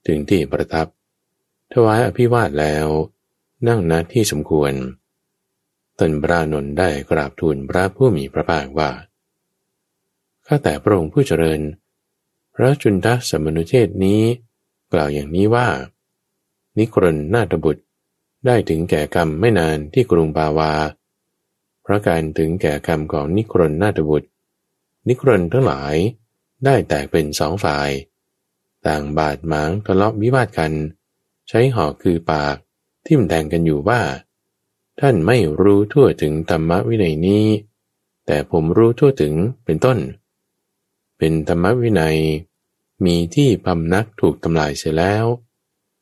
[0.07, 0.87] ถึงที่ประทับ
[1.73, 2.87] ถวายอภิวาทแล้ว
[3.67, 4.73] นั่งณที่สมควร
[5.99, 8.91] ท่านพระนนได้กราบทูลพระผู้มีพระภาคว่า
[10.47, 11.61] ข้าแต่พระองค์ผู้เจริญ
[12.55, 14.21] พระจุนทสมนุเทศนี้
[14.93, 15.69] กล่าวอย่างนี้ว่า
[16.79, 17.83] นิครนนาตบุตร
[18.47, 20.73] ได้ถึงแก่กรรมไม่นานที่กรุงปาวา
[21.83, 24.29] เพราะการถึงแก่กรรมของนิครนนาตบุตร
[25.09, 25.95] นิครนทั้งหลาย
[26.65, 27.91] ได้แตกเป็นสองฝ่าย
[28.87, 30.73] ต่างบาดหมางทะเลาะวิวาทกัน
[31.49, 32.57] ใช้หอกคือปาก
[33.07, 34.01] ทิ่มแทงกันอยู่ว่า
[35.01, 37.47] ท่านไม่รู้ทั่วถึงธรรมวินัยนี้
[38.27, 39.99] แต่ผมรู้ทั่วถึงเป็นต้น
[41.19, 42.19] เป็นธรรมวินัย
[43.05, 45.25] มีที่พำนักถูกทำลายเสียแล้ว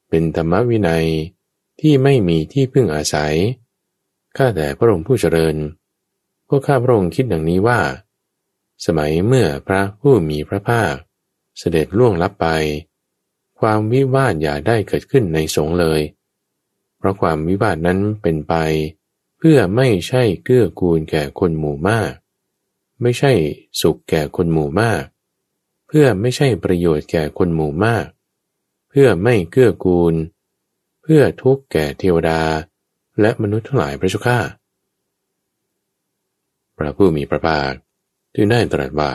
[0.09, 1.07] เป็นธรรมวินัย
[1.81, 3.35] ที่ไม่มีที่พึ่งอาศัย
[4.37, 5.57] ข้าแต่พระองค์ผู้เจริญ
[6.49, 7.81] พวกข้าพระองค์คิดดังนี้ว่า
[8.87, 10.95] สมัยเมื่อพระผู้มีพระภาค
[11.59, 12.47] เสด็จล่วงลับไป
[13.61, 16.01] ความวิวาทอย่าได้เกิดขึ้นในสงเลย
[16.97, 18.55] เพราะความวิวาทนั้นเป็นไป
[19.39, 22.13] เพื่อไม่ใช่เกื้อกูลแก่คนหมู่มาก
[23.03, 23.33] ไม่ใช่
[23.81, 25.03] สุขแก่คนหมู่มาก
[25.87, 28.07] เพื่อไม่ใช่ประโยชน์แก่คนหมู่มาก
[28.99, 30.15] พื่อไม่เกื้อกูล
[31.03, 32.41] เพื่อทุกข์แก่เทวดา
[33.21, 34.39] และมนุษย์ทั้งหลายพระชุก้า
[36.77, 37.73] พระผู้มีพระภาค
[38.35, 39.13] จึงได้ตรัสว่า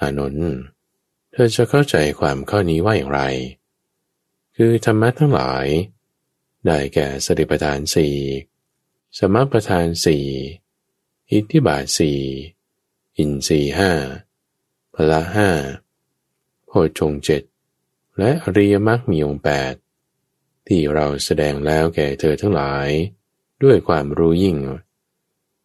[0.00, 0.56] อานนท์
[1.32, 3.20] เธอจะเข้าใจความข้อนี้ว่าอย่างไร
[4.56, 5.66] คือธรรมะทั้งหลาย
[6.66, 8.16] ได้แก่สติปัฏฐานสี่
[9.18, 10.24] สมปัฏฐานสี่
[11.30, 12.20] อิทธิบาทสี่
[13.16, 13.90] อินทรีห้า
[14.94, 15.50] พละห้า
[16.66, 17.42] โพชงเจ็ด
[18.18, 19.74] และอริยมรรคมีองแปด
[20.66, 22.88] ที่เราแสดงแล้วแก่เธอทั้งหลาย
[23.62, 24.58] ด้วยความรู้ยิ่ง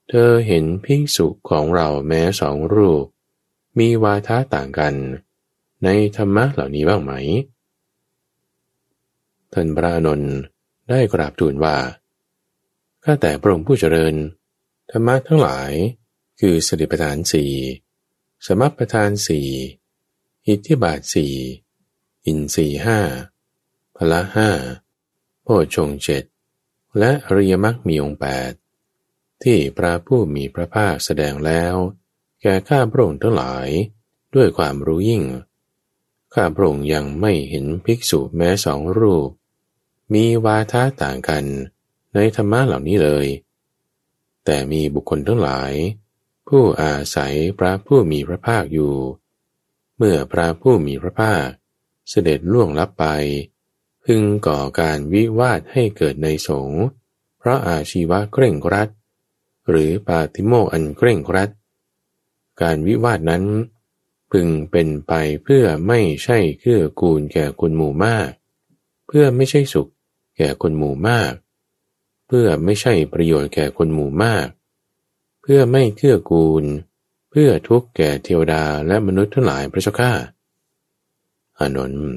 [0.09, 3.05] เธอเห็นพิสุของเราแม้สองรูป
[3.79, 4.95] มีวาทะต่างกัน
[5.83, 7.13] ในธรรมะเหล่านี้บ้างไหม
[9.53, 10.35] ท่านพระนนท์
[10.89, 11.77] ได้กราบทูลว่า
[13.03, 14.15] ข้าแต่พระองค์ผู้เจริญ
[14.91, 15.71] ธรรมะทั้งหลาย
[16.39, 17.51] คือสติปัฏฐานสี่
[18.45, 19.47] สมัปปทานสี่
[20.47, 21.33] อิทธิบาทสี่
[22.27, 22.99] อินสี่ห้า
[23.95, 24.49] พละห้า
[25.43, 26.23] โพชงเจ็ด
[26.99, 28.51] และอริยมรรคมีองแปด
[29.43, 31.75] ที่พระผู้มีพระภาคแสดงแล้ว
[32.41, 33.67] แก่ข้าพระองค์ทั้งหลาย
[34.35, 35.23] ด้วยความรู้ยิ่ง
[36.33, 39.29] ข้าพระองค์ยังไม่เห็นภิกษุแม้สองรูป
[40.13, 41.45] มีวาทะต่างกัน
[42.13, 43.27] ในธรรมะเหล่านี้เลย
[44.45, 45.73] แต่มีบุคคลทั้งหลาย
[46.47, 48.95] ผู้อาศัยพระผู้มีพระภาคอยู่
[49.97, 51.47] เมื่อพระผู้มีพระภาค
[52.09, 53.05] เสด็จล่วงลับไป
[54.03, 56.81] พึงก่อการวิวาทให้เกิดในสงฆ์
[57.37, 58.89] เพราะอาชีวะเคร่งครัด
[59.69, 61.49] หรือปาติโมอันเคร่งครัด
[62.61, 63.43] การวิวาทนั้น
[64.31, 68.29] พึงเป็นไปเพื่อไม่ใช่เกื้อกูลแก่คนหมู่มาก
[69.07, 69.87] เพื่อไม่ใช่สุข
[70.37, 71.33] แก่คนหมู่มาก
[72.27, 74.47] เพื่อไม่ใช่ประโยชน์แก่คนหมู่มาก
[75.41, 76.63] เพื่อไม่เกื้อกูล
[77.29, 80.11] เพื่อทุกข์แก่เทวดาและมนุษย์ทั้งหลายพระเจ้าข้า
[81.59, 82.09] อานนท์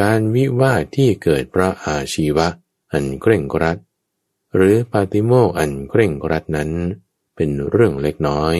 [0.00, 2.48] การวิวาทที่เกิดเพราะอาชีวะ
[2.92, 3.78] อันเคร่งครัด
[4.54, 6.70] หรือปาติโมอันเคร่งครัดนั้น
[7.36, 8.54] เป็นเรื่องเล็กน้อย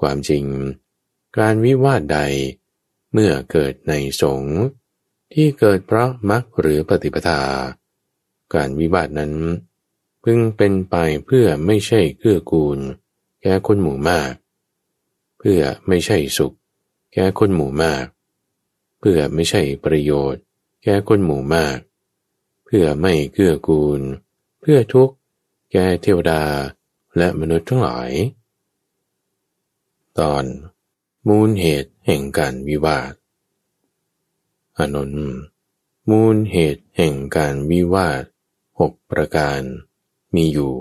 [0.00, 0.44] ความจริง
[1.38, 2.18] การวิวาทใด
[3.12, 4.58] เมื่อเกิดในสงฆ์
[5.32, 7.40] ที่เกิดเพราะมรรคหรือปฏิปทา
[8.54, 9.32] การวิวาทนั้น
[10.24, 12.78] พึงเป็นไปเพื่อไม่ใช่เกื้อกูล
[13.42, 14.32] แก่คนหมู่มาก
[15.38, 16.52] เพื่อไม่ใช่สุข
[17.12, 18.04] แก่คนหมู่มาก
[19.04, 20.42] เพื่อไม่ใช่ประโยชน์
[20.82, 21.78] แก่คนหมู่มาก
[22.64, 24.00] เพื่อไม่เกื้อกูล
[24.60, 25.14] เพื่อทุกข์
[25.72, 26.42] แก่เทวดา
[27.16, 28.10] และมนุษย์ทั้งหลาย
[30.18, 30.44] ตอน
[31.28, 33.12] มูลเหตุแห่งการวิวาท
[34.78, 35.30] อนนท์
[36.10, 38.24] มูลเหตุแห่งการวิวาท
[38.80, 39.60] หกประการ
[40.34, 40.74] มีอยู่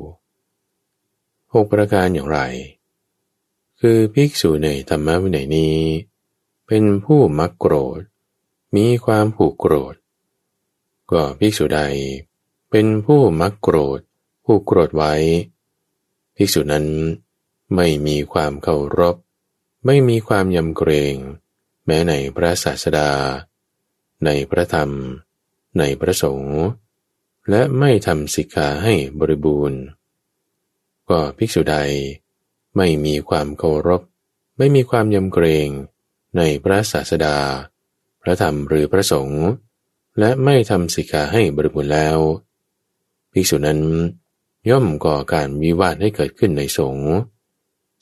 [1.53, 2.39] หกประการอย่างไร
[3.79, 5.77] คือภิกษุในธรรมวินัยนี้
[6.67, 8.01] เป็นผู้มักโกรธ
[8.75, 9.95] มีความผูกโกรธ
[11.11, 11.81] ก็ภิกษุใด
[12.69, 13.99] เป็นผู้มักโกรธ
[14.45, 15.13] ผูกโกรธไว้
[16.35, 16.87] ภิกษุนั้น
[17.75, 19.15] ไม่มีความเคารพ
[19.85, 21.15] ไม่มีความยำเกรง
[21.85, 23.11] แม้ในพระศาสดา
[24.25, 24.91] ในพระธรรม
[25.79, 26.59] ในพระสงฆ์
[27.49, 29.81] และไม่ทำสิกขาให้บริบูรณ์
[31.09, 31.77] ก็ภิกษุใด
[32.77, 34.01] ไม่มีความเคารพ
[34.57, 35.67] ไม่มีความยำเกรง
[36.37, 37.37] ในพระศาสดา
[38.21, 39.43] พระธรรมหรือพระสงฆ์
[40.19, 42.17] และไม่ทำสิกขาให้บริบูรณ์แล้ว
[43.31, 43.81] ภิกษุนั้น
[44.69, 47.11] ย่อมก่อการวิวาทให้เกิดขึ้นในสงฆ์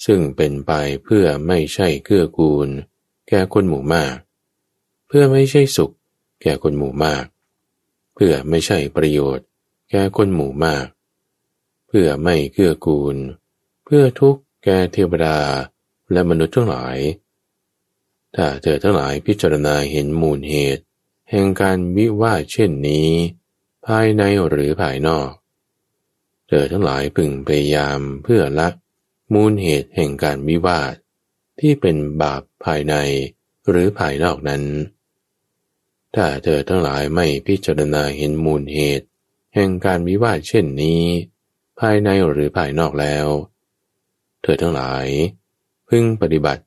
[0.05, 0.71] ซึ่งเป็นไป
[1.03, 2.67] เพื่อไม่ใช่เกื้อกูล
[3.29, 4.15] แก่คนหมู่มาก
[5.07, 5.91] เพื่อไม่ใช่สุข
[6.41, 7.25] แก่คนหมู่มาก
[8.15, 9.45] เพื่อไม่ใช่ประโยชน์
[9.91, 10.85] แก่คนหมู่มาก
[11.87, 13.15] เพื่อไม่เกื้อกูล
[13.85, 15.37] เพื่อทุกข์แก่เทวดา
[16.11, 16.97] และมนุษย์ทั้งหลาย
[18.35, 20.83] ถ้าเธอทั้งหลายพิจารณาเห็นมูลเหตุ
[21.31, 23.09] แห่งการวิวาเช่นนี้
[23.87, 25.31] ภายในหรือภายนอก
[26.47, 28.67] เธอทั้งหลายพึงพยายามเพื่อละ
[29.33, 30.93] มูลเหตุแห่งการวิวาท
[31.59, 32.95] ที่เป็นบาปภายใน
[33.69, 34.63] หรือภายนอกนั้น
[36.15, 39.05] ถ้าเธอทั้งหลายไม่พิจารณาเห็นมูลเหตุ
[39.55, 41.03] แห่งการวิวาทเช่นนี้
[41.79, 43.27] ภายในหรือภายนอกแล้ว
[44.41, 45.07] เธอทั้งหลาย
[45.89, 46.63] พึงปฏิบัติ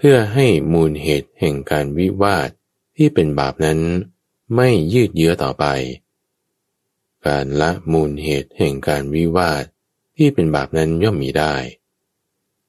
[0.00, 2.48] เพื่อให้มูลเหตุแห่งการวิวาท
[2.96, 3.80] ที่เป็นบาปนั้น
[4.56, 5.64] ไม่ยืดเยื้อต่อไป
[7.26, 9.64] การละมูลเหตุแห่งการวิวาท
[10.16, 11.54] ที่เป็นบาปนั้นย่อมมีได้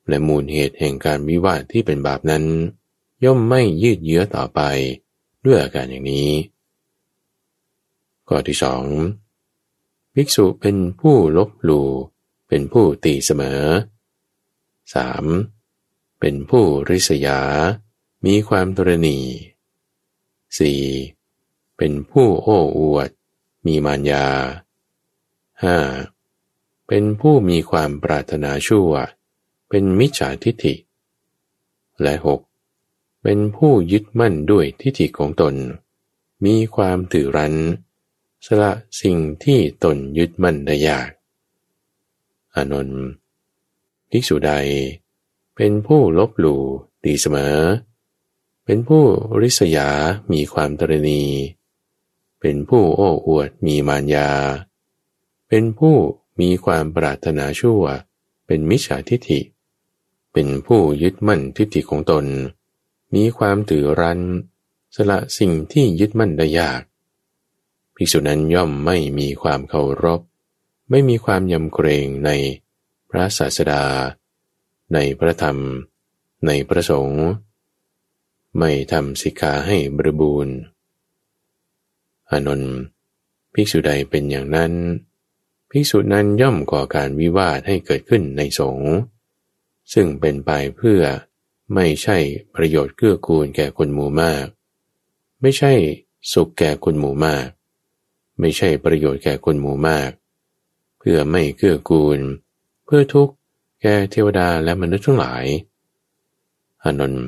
[0.07, 2.45] และมูลเหตุแห่งการวิวาทที่เป็นบาปนั้น
[3.25, 4.61] ย่อมไม่ยืดเยื้อต่อไป
[5.45, 6.31] ด้วยอาการอย่างนี้
[8.27, 8.85] ข้อที่สอง
[10.13, 11.89] ภิกษุเป็นผู้ลบหลู่
[12.47, 13.61] เป็นผู้ตีเสมอ
[14.93, 15.58] 3.
[16.19, 17.39] เป็นผู้ริษยา
[18.25, 19.19] มีความตรณี
[20.67, 21.77] 4.
[21.77, 23.10] เป็นผู้โอ้อวด
[23.65, 24.25] มีมารยา
[25.91, 26.88] 5.
[26.88, 28.91] เป็นผู้มีความปรารถนาชั่ว
[29.69, 30.75] เป็นมิจฉาทิฏฐิ
[32.01, 32.13] และ
[32.69, 33.23] 6.
[33.23, 35.55] เป็นผู้ยึดมั่นด้วยทิฏฐิของตน
[36.45, 37.55] มีความถือรั้น
[38.45, 41.10] สละสิ่งที่ตนยึดมั่นได้ยาก
[42.55, 43.01] อานนท์
[44.10, 44.51] ภิกษุใด
[45.61, 46.63] เป็นผู้ลบหลู่
[47.05, 47.57] ดีเสมอ
[48.65, 49.03] เป็นผู้
[49.41, 49.89] ริษยา
[50.31, 51.23] มีความตรณี
[52.39, 54.29] เป็นผู้โอ้อวด มีมารยา
[55.49, 55.95] เป็นผู้
[56.41, 57.83] มีความปรารถนาชั่ว
[58.45, 59.39] เป็นมิจฉาทิฏฐิ
[60.33, 62.25] เป็นผู้ยึดมั่นทิฏฐิของตน
[63.15, 64.21] มีความถือรัน
[64.95, 66.81] สละสิ่งที่ยึดมั่นได้ยาก
[67.95, 70.21] ภิกษุนั้นย่อมไม่มีความเคารพ
[70.89, 72.29] ไม่มีความยำเกรงใน
[73.10, 73.83] พระศาสดา
[74.94, 75.58] ในพระธรรม
[76.48, 77.23] ในพระสงฆ์
[78.60, 80.56] ไม่ทำสิกขาให้บริบูรณ์
[82.31, 82.75] อานนท์
[83.54, 84.73] ภิกษุใดเป็นอย่างนั้น
[85.69, 88.92] ภิกษุนั้นย่อมก่อการวิวาทให้เกิดขึ้นในสงฆ์
[89.94, 91.02] ซึ่งเป็นไปเพื่อ
[91.75, 92.17] ไม่ใช่
[92.56, 94.46] ประโยชน์เกื้อกูลแก่คนหมู่มาก
[95.42, 95.73] ไม่ใช่
[96.33, 97.48] สุขแก่คนหมู่มาก
[98.40, 100.12] ไม่ใช่ประโยชน์แก่คนหมู่มาก
[101.00, 102.19] เพื่อไม่เกื้อกูล
[102.85, 103.33] เพื่อทุกข์
[103.82, 105.46] แก่เทวดาและมนุษย์ทั้งหลาย
[106.84, 107.27] อานนท์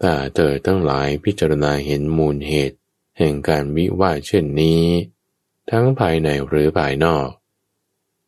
[0.00, 2.78] ถ้าเธอทั้งหลายพิจารณาเห็นมูลเหตุ
[3.18, 4.82] แห่งการวิวาทเช่นนี้
[5.70, 7.28] ทั้งภายในหรือภายนอก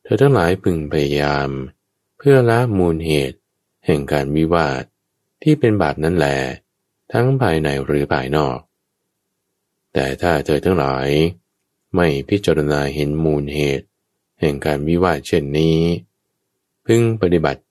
[0.03, 1.49] เธอทั้งหลายพึงพยายาม
[2.17, 3.37] เพื่อละมูลเหตุ
[3.85, 4.83] แห่งการวิวาท
[5.43, 6.27] ที่เป็นบาปนั้นแหล
[7.13, 8.57] ทั้งภายในหรือภายนอก
[9.93, 11.07] แต่ถ้าเธอทั้งหลาย
[11.95, 13.85] ไม่พิจารณาเห็นมูลเหตุ
[14.39, 15.79] แห่งการวิวาทเช่นนี้
[16.85, 17.61] พึงปฏิบัติ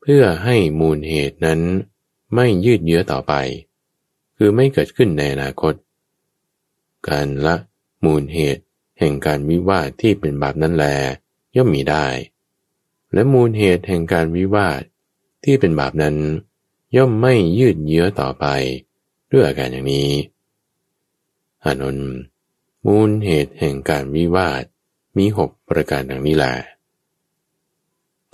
[0.00, 1.60] เพื่อให้มูลเหตุนั้น
[2.34, 3.34] ไม่ยืดเยื้อต่อไป
[4.36, 5.74] คือไม่เกิดขึ้นในอนาคต
[7.08, 7.56] การละ
[8.04, 8.62] มูลเหตุ
[8.98, 10.86] แห่งการวิวาทที่เป็นบาปนั้นแล
[11.56, 12.06] ย่อมมีได้
[13.12, 14.82] และมูลเหตุแห่งการวิวาท
[15.44, 16.16] ที่เป็นบาปนั้น
[16.96, 18.46] ย่อมไม่ยืดเยื้อต่อไป
[19.30, 20.10] ด้วยอาการอย่างนี้
[21.64, 22.10] อานนท์
[22.86, 24.62] มูลเหตุแห่งการวิวาท
[25.16, 26.54] มีหกประการดังนี้แหละ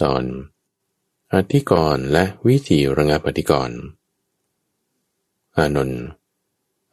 [0.00, 0.24] ตอน
[1.34, 3.78] อธิกรณ์และวิธีระงับอธิกรณ์
[5.56, 6.04] อานนท์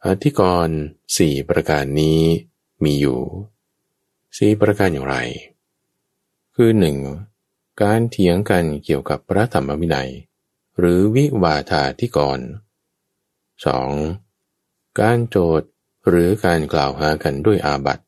[0.06, 0.78] อธิกรณ์
[1.16, 2.20] สี่ประการนี้
[2.84, 3.20] มีอยู่
[4.38, 5.16] สี่ประการอย่างไร
[6.54, 6.96] คือหนึ่ง
[7.82, 10.10] การเถียงกันเกี่ยวกับพระธรรมวินัย
[10.78, 12.46] หรือวิวาทาธิกรณ์
[13.66, 13.90] สอง
[15.00, 15.68] การโจทย์
[16.08, 18.00] หรือการกล่าวหากันด้วยอาบัต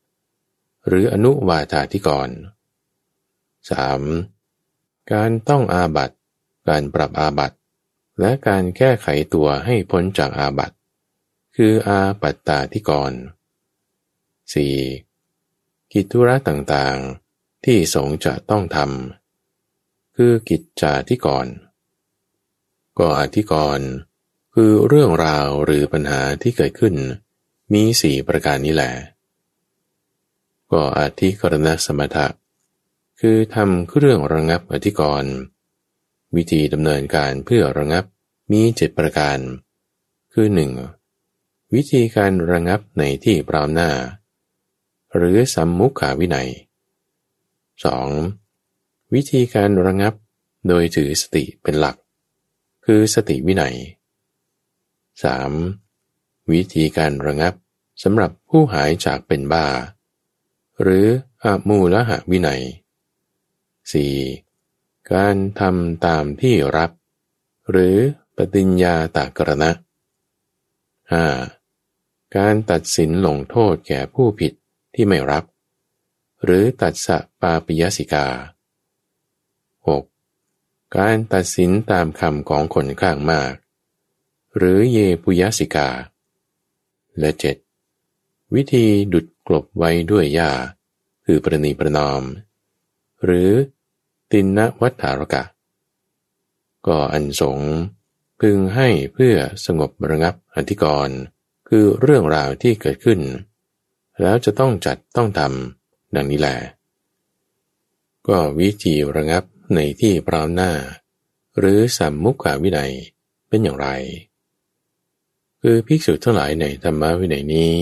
[0.87, 2.35] หรืออนุวาทาธิกรณ์
[3.69, 4.01] สาม
[5.11, 6.15] การต้องอาบัติ
[6.67, 7.57] การปรับอาบัติ
[8.19, 10.75] และการแก้ไขตัวให้พ้นจากอาบัติ
[11.55, 13.13] คืออาปัตตาธิกร
[14.73, 15.93] 4.
[15.93, 21.47] กิจธุระต่างๆ ที่สงจะต้องทำคือกิจจาธิกร
[22.99, 23.79] ก็อธิกร
[24.53, 26.95] คือเรื่องราวหรือปัญหาที่เกิดขึ้น
[27.73, 28.91] มีสี่ประการนี้แหละ
[30.71, 32.27] ก็อธิกรณสมถะ
[33.25, 35.33] คือทำเครื่องระงับอธิกรณ์
[36.35, 38.05] วิธีดำเนินการเพื่อระงับ
[38.51, 39.39] มีเจ็ดประการ
[40.33, 40.71] คือหนึ่ง
[41.73, 43.91] วิธีการระงับในที่ปรามหน้า
[45.15, 46.49] หรือสัมมุขาวินัย
[48.15, 49.13] 2.
[49.13, 50.13] วิธีการระงับ
[50.67, 51.95] โดยถือสติเป็นหลัก
[52.85, 53.75] คือสติวินัย
[55.53, 56.51] 3.
[56.51, 57.53] วิธีการระงับ
[58.03, 59.65] สำหรับผู้หายจากเป็นบ้า
[60.81, 61.05] หรือ
[61.43, 62.63] อามูลหะวินัย
[63.91, 65.11] 4.
[65.13, 66.91] การทำตามที่รับ
[67.69, 67.97] หรือ
[68.35, 69.71] ปฏิญญาตากรณะ
[71.43, 72.37] 5.
[72.37, 74.53] การตัดสินลงโทษแก่ผู้ผิด
[74.95, 75.43] ที่ไม่รับ
[76.43, 78.27] หรือตัดสะปาปิยสิกา
[79.97, 80.97] 6.
[80.97, 83.53] การตัดสินตามคำของคนข้างมาก
[84.57, 85.89] หรือเยปุยสิกา
[87.19, 87.31] และ
[87.93, 88.53] 7.
[88.53, 90.51] วิธีดุดกลบไว้ด้วยยา
[91.25, 92.23] คือประนีประนอม
[93.23, 93.49] หรือ
[94.31, 95.43] ตินนวัฏฐารกะ
[96.87, 97.59] ก็อันสง
[98.39, 101.17] พึงให้เพื่อสงบระงับอธิกรณ์
[101.69, 103.19] คือเรื่องราวที่เกิดขึ้น
[104.21, 106.57] แล้วจะต้องจัดต้องทำดังนี้แหละ
[108.27, 109.43] ก็วิธีระงับ
[109.75, 110.71] ในที่ปรามหน้า
[111.59, 112.93] หรือสัมมุขาวินัย
[113.49, 113.87] เป็นอย่างไร
[115.61, 117.75] คือภิกษุทั้งหลายในธรรมวินัยนี้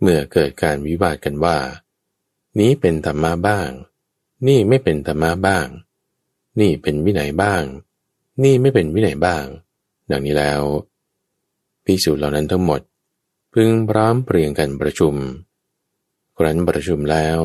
[0.00, 1.58] เมื่อเกิดการวิวาทกันว่า
[2.58, 3.68] นี้เป็นธรรมะบ้าง
[4.46, 5.66] นี่ไม่เป็นธรรมะบ้าง
[6.60, 7.62] นี่เป็นวินัยบ้าง
[8.42, 9.44] นี่ไม่เป็นวินัยบ้าง
[10.10, 10.62] ดังนี้แล้ว
[11.84, 12.80] ภิกษุเหล่านั้นทั้งหมด
[13.52, 15.14] พึงพร้อมเปลี่ยนกันประชุม
[16.36, 17.40] ครั้นประชุมแล้ว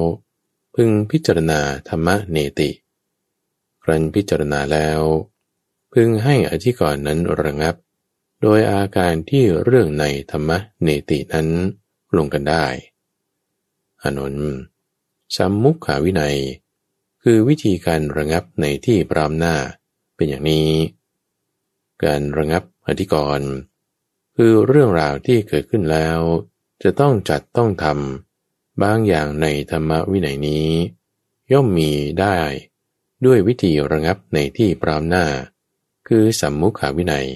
[0.76, 2.70] พึงพิจารณาธรรมะเนติ
[3.84, 5.02] ครั้นพิจารณาแล้ว
[5.94, 7.76] พึงให้อธิกรณ์นั้นระงับ
[8.42, 11.48] โดยอาการที่เรื่องในธรรมะเนตินั้น
[12.18, 12.66] ลงกันได้
[14.04, 14.36] อนุน
[15.36, 16.38] สัมมุขาวินัย
[17.24, 19.56] คือวิธีการระงับในที่ปรามหน้า
[20.16, 20.70] เป็นอย่างนี้
[22.04, 23.52] การระงับอธิกรณ์
[24.36, 26.20] คือเรื่องราวที่เกิดขึ้นแล้ว
[26.84, 30.70] จะต้องจัดต้องทำบางอย่างในธรรมวินัยนี้
[31.52, 32.38] ย่อมมีได้
[33.26, 35.26] ด้วยวิธีระงับในที่ปรามหน้า
[36.08, 37.28] คือสัมมุขาวินัย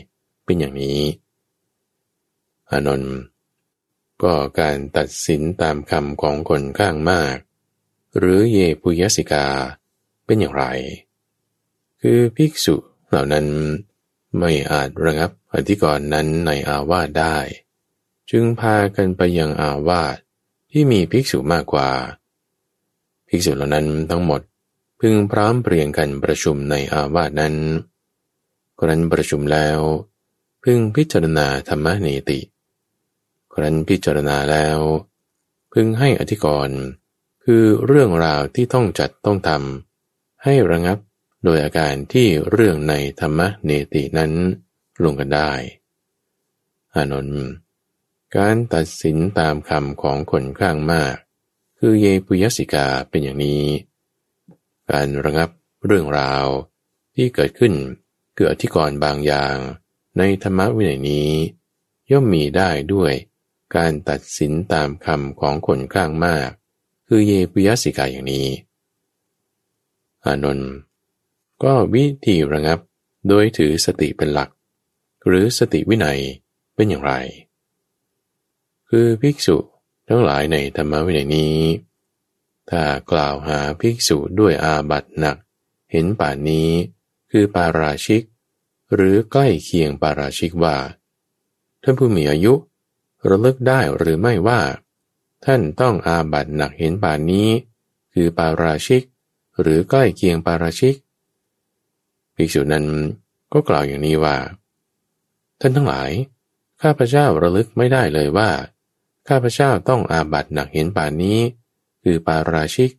[0.46, 1.00] เป็นอย่างนี้
[2.72, 3.16] อานนท์
[4.24, 7.36] ก็การตัดสินตามคำของคนข้างมาก
[8.18, 9.46] หรือเยปุยสิกา
[10.26, 10.66] เป็นอย่างไร
[12.02, 12.76] คือภิกษุ
[13.10, 13.48] เหล่านั้น
[14.40, 17.38] ไม่อาจระงับอธิกรณ์นั้นในอาวาสได้
[18.30, 20.18] จึงพากันไปยังอาวาส
[20.72, 21.90] ที่มีภิกษุมากกว่า
[23.28, 24.42] ภิกษุเหล่านั้นทั้งหมด
[25.00, 27.56] พึงพร้อมเปลี่ยนกันประชุมในอาวาสนั้น
[28.80, 29.80] ครั้นประชุมแล้ว
[30.64, 32.40] พึงพิจารณาธรรมเนติ
[33.54, 34.80] ครั้นพิจารณาแล้ว
[35.74, 36.80] พึงให้อธิกรณ์
[37.46, 40.98] คือเรื่องราวที่ต้องจัดต้องทำให้ระงับ
[41.44, 44.32] โดยอาการที่เรื่องในธรรมเนตินั้น
[45.04, 45.52] ลงกันได้
[46.96, 47.46] อานนท์
[48.38, 51.16] การตัดสินตามคำของคนข้างมาก
[51.80, 53.64] คือเยปุยสิกาเป็นอย่างนี้
[54.92, 55.50] การระงับ
[55.86, 56.46] เรื่องราว
[57.16, 57.74] ที่เกิดขึ้น
[58.38, 59.56] เกิดที่ก่อนบางอย่าง
[60.18, 61.30] ในธรรมวินัยนี้
[62.12, 63.14] ย่อมมีได้ด้วย
[63.76, 66.50] การตัดสินตามคำของคนข้างมาก
[67.08, 68.48] คือเยปุยสิกาอย่างนี้
[70.26, 70.72] อานนท์
[71.64, 72.80] ก็วิธีระงับ
[73.28, 74.50] โดยถือสติเป็นหลัก
[75.28, 76.20] หรือสติวินัย
[76.76, 77.14] เป็นอย่างไร
[78.90, 79.58] คือภิกษุ
[80.08, 81.58] ทั้งหลายในธรรมวินัยนี้
[82.70, 85.38] ถ้ากล่าวหาภิกษุด้วยอาบัตหนัก
[85.92, 86.70] เห็นป่านนี้
[87.32, 88.24] คือปาราชิก
[88.94, 90.78] หรือใกล้เคียงปาราชิกว่า
[91.84, 92.54] ท่านผู้มีอายุ
[93.30, 94.60] ระลึกได้หรือไม่ว่า
[95.46, 97.48] ท่านต้องอาบัตหนักเห็นป่านนี้
[98.14, 99.04] คือปาราชิก
[99.62, 100.96] หรือใกล้เคียงปาราชิก
[102.36, 102.86] ภิกษุนั้น
[103.54, 104.38] ก็กล่าวอย่างนี้ว่า
[105.60, 106.12] ท่านทั้งหลาย
[106.82, 108.50] ข้าพเจ้าระลึกไม่ได้เลยว่า
[109.28, 111.40] ข้าพเจ้าต้องอาบัตหนักเห็นป่านนี้
[112.04, 112.92] คือปาราชิก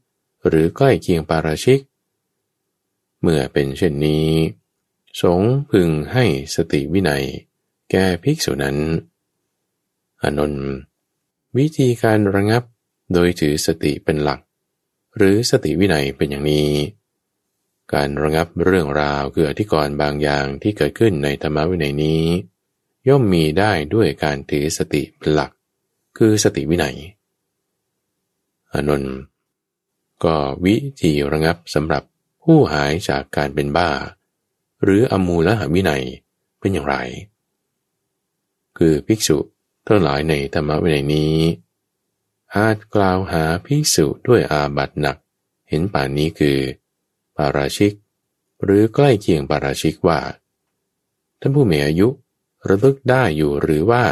[0.46, 1.80] หรือใกล้เคียงปาราชิก
[3.20, 4.28] เมื่อเป็นเช่นนี้
[5.20, 5.40] สง
[5.70, 6.24] พึงให้
[6.54, 7.24] สติวินัย
[7.90, 8.76] แก่ภิกษุนั้น
[10.22, 10.70] อนนท์
[11.58, 12.62] วิธีการระงับ
[13.12, 14.40] โดยถือสติเป็นหลัก
[15.16, 16.70] หรือสติวินัยเป็นอย่างนี้
[17.92, 22.24] การระงับเรื่องราวคืออธิกรณ์บางอย่างที่เกิดขึ้นในธรรมวินัยนี้
[23.08, 25.50] ย่อมมีได้ด้วยการถือสติเป็นหลัก
[26.18, 26.96] คือสติวินัย
[28.72, 29.16] อนนท์
[30.24, 32.02] ก็วิธีระงับสำหรับ
[32.42, 33.90] ผู้หายจากการเป็นบ้า
[34.82, 36.04] หรืออมูลหวินัย
[36.58, 36.96] เป็นอย่างไร
[38.78, 39.38] คือภิกษุ
[39.86, 41.36] ทั้งหลายในธรรมวินัยนี้
[42.56, 45.16] อาจกล่าวหาภิกษุด้วยอาบัตหนัก
[45.68, 46.58] เห็นป่านนี้คือ
[47.36, 47.92] ปาราชิก
[48.64, 50.20] หรือใกล้เคียงปาราชิกว่า
[51.40, 52.08] ท่านผู้มีอายุ
[52.68, 54.04] ระลึกได้อยู่หรือว่า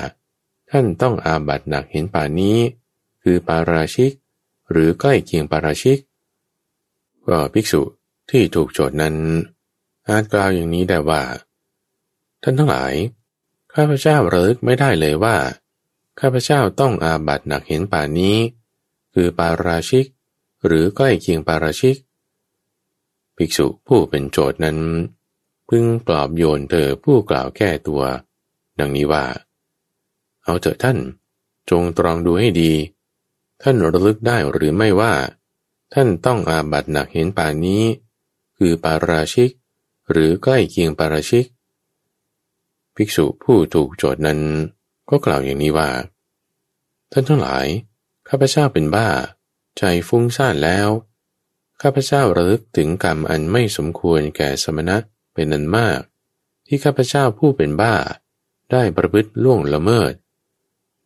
[0.71, 2.59] ท่านต้องอาบัตหนักเห็นป่านนี้
[3.23, 4.13] คือปาราชิก
[4.71, 5.99] หรือใกล้เคียงปาราชิก
[7.29, 7.83] ก็ภิกษุ
[8.31, 9.15] ที่ถูกโจทย์นั้น
[10.09, 11.23] อาจกล่าวอย่างนี้ได้ว่า
[12.43, 12.93] ท่านทั้งหลาย
[13.75, 15.37] ข้าพเจ้าระลึกไม่ได้เลยว่า
[16.21, 18.37] ข้าพเจ้าต้องอาบัตหนักเห็นป่านี้
[19.15, 20.07] คือปาราชิก
[20.67, 21.97] หรือใกล้เคียงปาราชิก
[23.37, 24.79] ภิกษุผู้เป็นโจทย์นั้น
[25.69, 28.03] พึงปลอบโยนเธอผู้กล่าวแก้ตัว
[28.79, 29.25] ดังนี้ว่า
[30.45, 30.99] เอาเถอะท่าน
[31.71, 32.73] จงตรองดูให้ดี
[33.63, 35.13] ท่านระลึกได้หรือไม่ว่า
[35.95, 37.83] ท่านต้องอาบัตหนักเห็นป่านนี้
[38.57, 39.51] คือปาราชิก
[40.11, 41.47] หรือใกล้เคียงปาราชิก
[42.95, 44.41] ภิกษุผู้ถูกโจทย์นั้น
[45.11, 45.91] ก็กล่าวอย่างนี้ว่า
[47.13, 47.67] ท่านทั้งหลาย
[48.29, 49.09] ข้าพเจ้าเป็นบ้า
[49.79, 50.89] ใจฟุ้งซ่านแล้ว
[51.83, 54.97] ข้าพเจ้าระลึกถึงกรรมอันไม่สมควรแก่สมณะ
[55.35, 56.01] เป็นนันมาก
[56.67, 57.95] ที่ข้าพเจ้าผู้เป็นบ้า
[58.73, 60.13] ได้ประพฤติล่วงละเมิด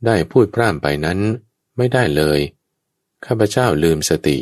[0.07, 1.19] ได้พูดพร่ำไปนั้น
[1.77, 2.41] ไม่ได้เลย
[3.27, 4.39] ข้าพเจ้าลืมสติ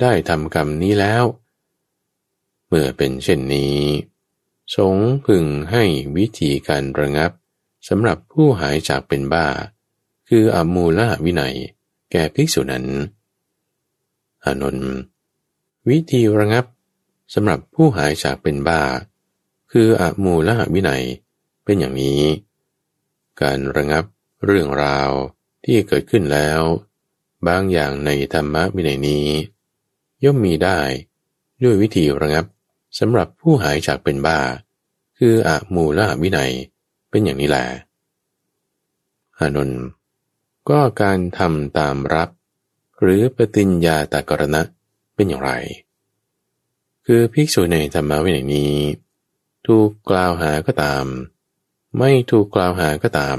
[0.00, 1.24] ได้ทำกรรมนี้แล้ว
[2.68, 3.78] เมื่อเป็นเช่นนี้
[4.76, 5.84] สงพึงให้
[6.16, 7.30] วิธีการระงับ
[7.88, 9.46] สำหรับผู้หายจากเป็นบ้า
[10.28, 11.56] คืออมูลวินัย
[12.12, 12.86] แก่ภิกษุนั้น
[14.44, 14.90] อานนท์
[15.88, 16.64] วิธีระงับ
[17.34, 18.82] สำหรับผู้หายจากเป็นบ้า
[19.72, 21.04] คืออมูลวินัย
[21.64, 22.22] เป็นอย่างนี้
[23.40, 24.04] การระงับ
[24.44, 25.10] เรื่องราว
[25.64, 26.60] ที่เกิดขึ้นแล้ว
[27.46, 29.26] บางอย่างในธรรมวินัยนี้
[30.24, 30.80] ย่อมมีได้
[31.62, 32.44] ด้วยวิธีระงับ
[32.98, 34.38] สำหรับผู้หายจากเป็นบ้า
[35.18, 36.52] คืออมูลวินัย
[37.10, 37.66] เป็นอย่างนี้แหละ
[39.38, 39.82] อานนท์
[40.68, 42.30] ก็การทำตามรับ
[43.00, 44.62] หรือปฏิญญาตากรณะ
[45.14, 45.52] เป็นอย่างไร
[47.06, 48.74] คือภิกษุในธรรมะวินัยนี้
[49.66, 51.04] ถูกกล่าวหาก็ตาม
[51.98, 53.38] ไม่ถูกกล่าวหาก็ตาม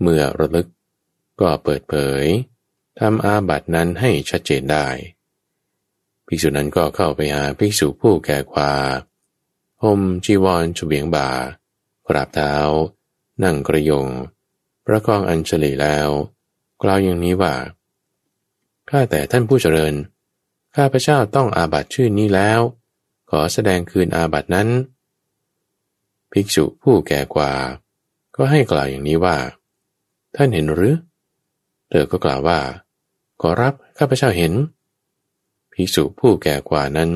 [0.00, 0.68] เมื่อระลึก
[1.40, 2.24] ก็เปิดเผย
[2.98, 4.86] ทำอาบัตินั้นให้ชัดเจนได้
[6.26, 8.72] ภิกษุนั้นก็เข้าไปหาภิกษุผู้แก่กว่า
[9.82, 11.28] ห่มจีวรฉุเบียงบ่า
[12.14, 12.52] ราบเท้า
[13.44, 14.06] นั่งกระยง
[14.86, 16.08] ประกองอัญชลีแล้ว
[16.82, 17.54] กล่าวอย่างนี้ว่า
[18.88, 19.94] ข้าแต่ท่านผู้เจริญ
[20.74, 22.60] ข้าพระเจ้าต้องอาบัตชื่อนี้แล้ว
[23.30, 24.68] ขอแสดงคืนอาบัตนั้น
[26.32, 27.52] ภิกษุผู้แก่กว่า
[28.36, 29.36] ก็ให้กล่าวอย่างนี้ว่า
[30.36, 30.96] ท่านเห็นหรือ
[31.88, 32.58] เธอก็กล่าวว่า
[33.40, 34.52] ขอรับข้าพเจ้าเห็น
[35.72, 37.10] ภิกษุผู้แก่กว่านั้น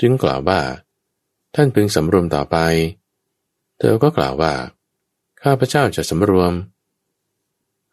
[0.00, 0.60] จึงกล่าวว่า
[1.54, 2.56] ท่านพึงสำรวมต่อไป
[3.84, 4.54] เธอก็กล่าวว่า
[5.42, 6.52] ข้าพเจ้าจะสำรวม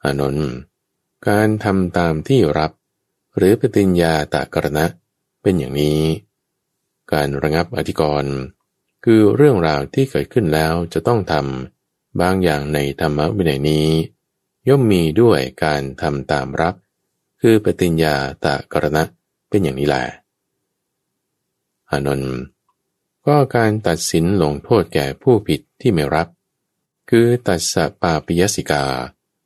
[0.04, 0.50] อานนท์
[1.28, 2.72] การทำตามที่รับ
[3.38, 4.86] หรือปฏิญญาตากรณะ
[5.42, 6.00] เป็นอย่างนี้
[7.14, 8.36] การระงับอธิกรณ์
[9.06, 13.88] คือเรื่องราวที่เกิดขึ้นแล้วจะต้องทำบางอย่างในธรรมวินัยนี้
[14.68, 16.76] ย่อมมีด้วยการทำตามรับ
[17.42, 18.16] คือปฏิญญา
[18.46, 19.04] ตะกรณะ
[19.50, 20.04] เป็นอย่างนี้แหละ
[21.90, 22.34] อานนท์
[23.30, 26.27] ก็การตัดสินลงโทษแก่ผู้ผิดที่ไม่รับ
[27.09, 28.84] คือตัดสปาปิยสิกา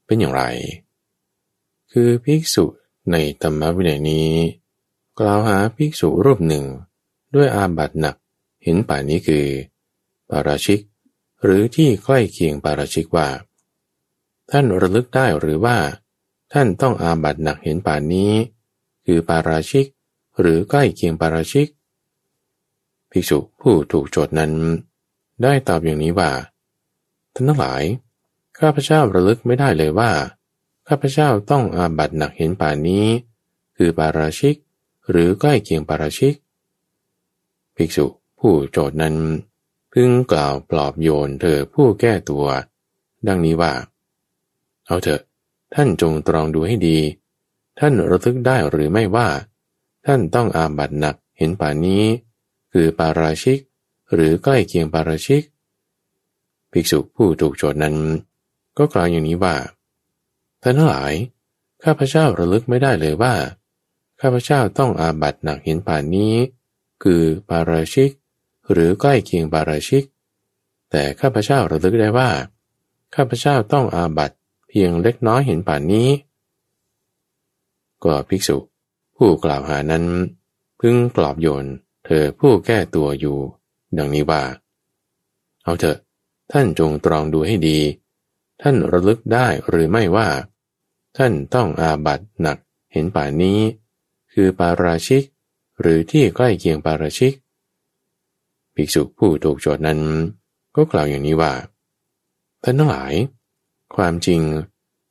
[0.05, 0.43] เป็นอย่างไร
[1.91, 2.65] คือภิกษุ
[3.11, 4.31] ในธรรมวินัยนี้
[5.19, 6.65] กล่าวหาภิกษุรูปหนึ่ง
[7.35, 8.15] ด้วยอาบัตหนัก
[8.63, 9.45] เห็นป่านี้คือ
[10.29, 10.79] ปาราชิก
[11.43, 13.27] หรือที่ใกล้เคียงปาราชิกว่า
[14.49, 15.77] ท่านระลึกได้หรือว่า
[16.53, 18.31] ท่านต้องอาบัตหนักเห็นป่านี้
[19.05, 19.85] คือปาราชิก
[20.39, 21.67] หรือใกล้เคียงปาราชิก
[23.13, 24.51] ภิกษุผู้ถูกโจทย์นั้น
[25.43, 26.31] ได้ตอบอย่างนี้ว่า
[27.33, 27.83] ท่านทั้งหลาย
[28.59, 30.11] ข้าพเจ้าระลึกไม่ได้เลยว่า
[30.87, 33.05] ข้าพเจ้าต้องอาบัตหนักเห็นป่านี้
[33.77, 34.55] คือปาราชิก
[35.09, 36.33] หรือใกล้เคียงปาราชิก
[37.75, 38.05] ภิกษุ
[38.39, 39.15] ผู้โจทย์นั้น
[39.91, 42.45] พึงกล่าวปลอบโยนเธอผู้แก้ตัว
[43.27, 43.73] ดังนี้ว่า
[44.87, 45.21] เอาเถอะ
[45.73, 46.97] ท่านจงตรองดูให้ดี
[47.79, 49.27] ท่านระลึกได้หรือไม่ว่า
[50.05, 52.03] ท่านต้องอาบัตหนักเห็นป่านี้
[52.73, 53.59] คือปาราชิก
[54.13, 55.43] หรือใกล้เคียงปาราชิก
[56.71, 57.95] ภิกษุผู้ถูกโจทย์นั้น
[58.77, 59.55] ก็กล่าวอย่างนี้ว่า
[60.61, 61.13] ท่านทั้งหลาย
[61.83, 63.33] ข้าพเจ้าระลึกไม่ได้เลยว่า
[64.21, 66.33] ข้าพเจ้าต้องอาบัตหนักเห็นป่านนี้
[67.03, 68.09] คือปาราชิก
[68.71, 70.03] หรือใกล้เคียงปาราชิก
[70.91, 72.29] แต่ข้าพเจ้าระลึกได้ว่า
[73.15, 74.31] ข้าพเจ้าต้องอาบัต
[74.67, 76.09] เพียงเล็กน้อยเห็นป่านนี้
[78.03, 78.57] ก็ภิกษุ
[79.17, 80.03] ผู้กล่าวหานั้น
[80.79, 81.65] พึงปลอบโยน
[82.05, 83.37] เธอผู้แก้ตัวอยู่
[83.97, 84.43] ดังนี้ว่า
[85.63, 85.97] เอาเถอะ
[86.51, 87.79] ท่านจงตรองดูให้ดี
[88.61, 90.27] ท่านระลึกได้หรือไม่ว่า
[91.17, 92.57] ท่านต้องอาบัตหนัก
[92.91, 93.59] เห็นป่านี้
[94.33, 95.23] คือปาราชิก
[95.79, 97.33] หรือที่ใกล้เคียงปาราชิก
[98.75, 99.99] ภิกษุผู้ถูกโจทย์นั้น
[100.75, 101.53] ก็กล่าวอย่างนี้ว่า
[102.63, 103.13] ท่านทั้งหลาย
[103.95, 104.41] ความจริง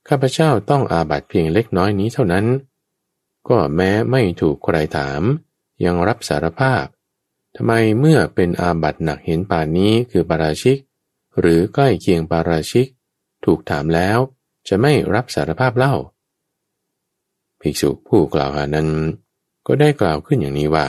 [0.07, 2.45] ข้าพเจ้าต้องอาบัตเพียงเล็กน้อยนี้เท่านั้น
[3.49, 5.21] ก็แม้ไม่ถูกใครถาม
[5.85, 6.85] ยังรับสารภาพ
[7.55, 10.77] ทำไมเมื่อเป็นอาบัตหนักเห็นป่านนี้คือปาราชิก
[11.39, 12.87] หรือใกล้เคียงปาราชิก
[13.45, 14.17] ถูกถามแล้ว
[14.67, 15.95] จะไม่รับสารภาพเล่า
[17.61, 18.89] ภิกษุผู้กล่าวหานั้น
[19.67, 20.87] ก็ได้กล่าวขึ้นอย่างนี้ว่า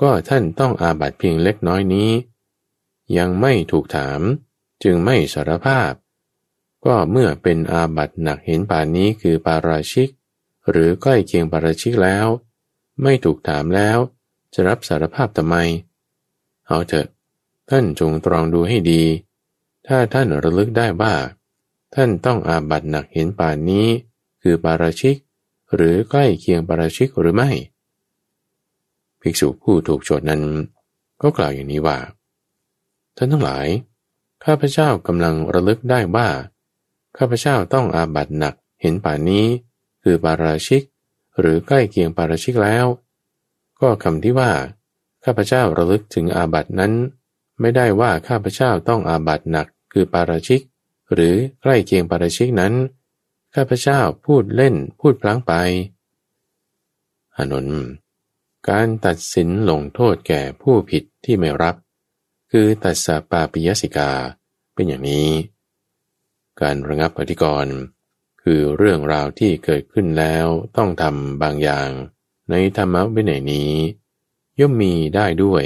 [0.00, 2.10] ก็ท่านต้องอาบัตเพียงเล็กน้อยนี้
[3.16, 4.20] ยังไม่ถูกถาม
[4.82, 5.92] จึงไม่สารภาพ
[6.84, 10.08] ก็เมื่อเป็นอาบัตหนักเห็นป่านนี้คือปาราชิก
[10.70, 12.26] หรือใกล้เคียงปาราชิกแล้ว
[13.02, 13.98] ไม่ถูกถามแล้ว
[14.54, 15.56] จะรับสารภาพทำไม
[16.66, 17.06] เอาเถอะ
[17.70, 19.02] ท่านจงตรองดูให้ดี
[19.86, 21.14] ถ้าท่านระลึกได้ว่า
[21.94, 23.86] ท่านต้องอาบัตหนักเห็นป่านนี้
[24.42, 25.16] คือปาราชิก
[25.74, 27.50] หรือใกล้เคียงปาราชิกหรือไม่
[29.20, 30.42] ภิกษุผู้ถูกโจทย์นั้น
[31.22, 31.98] ก็กล่าวอย่างนี้ว่า
[33.16, 33.66] ท่านทั้งหลาย
[34.44, 36.28] ข้าพเจ้ากำลังระลึกได้ว่า
[37.16, 39.44] ข้าพเจ้าต้องอาบัตหนักเห็นป่านนี้
[40.02, 40.82] คือปาราชิก
[41.38, 42.86] หรือใกล้เคียงปาราชิกแล้ว
[43.80, 44.52] ก็คำที่ว่า
[45.24, 46.92] ข้าพเจ้าระลึกถึงอาบัตินั้น
[47.60, 50.60] ไม่ได้ว่าข้าพเจ้าต้องอาบัตหนักคือปาราชิก
[51.12, 52.74] หรือใกล้เคียงปาราชิกนั้น
[53.54, 55.52] ข้าพเจ้าพูดเล่นพูดพลั้งไป
[57.36, 57.68] อานน
[58.68, 61.76] การตัดสินลงโทษแก่ผู้ผิดที่ไม่รับ
[62.50, 64.10] คือตัดสปาปิยสิกา
[64.74, 65.28] เป็นอย่างนี้
[66.60, 67.76] การระงับอธิกรณ์
[68.42, 71.90] คือเรื่องราวที่เกิดขึ้นแล้วต้องทำบางอย่าง
[72.50, 73.72] ในธรรมวินัยนี้
[74.58, 75.62] ย่อมมีได้ด้วย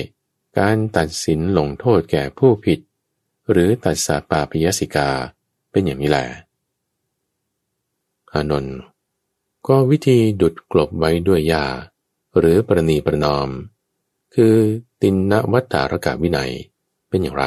[0.59, 2.79] การตัดสินลงโทษแก่ผู้ผิด
[3.51, 5.11] หรือตัดสาปาปิยสิกา
[5.71, 6.27] เป็นอย่างนี้แหละ
[8.33, 8.77] อานนท์
[9.69, 11.67] ก็วิธีดุดกลบไว้ด้วยยา
[12.39, 13.49] หรือประนีประนอม
[14.35, 14.55] คือ
[15.03, 16.53] ตินนวัตตารกะวินัย
[17.09, 17.47] เป็นอย่างไร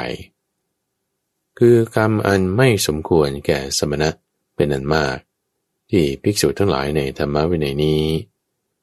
[1.59, 5.17] คือกรรมอันไม่สมควรแก่สมณะเเป็นอันมาก
[5.89, 8.03] ที่ภิกษุทั้งหลายในธรรมวินัยนี้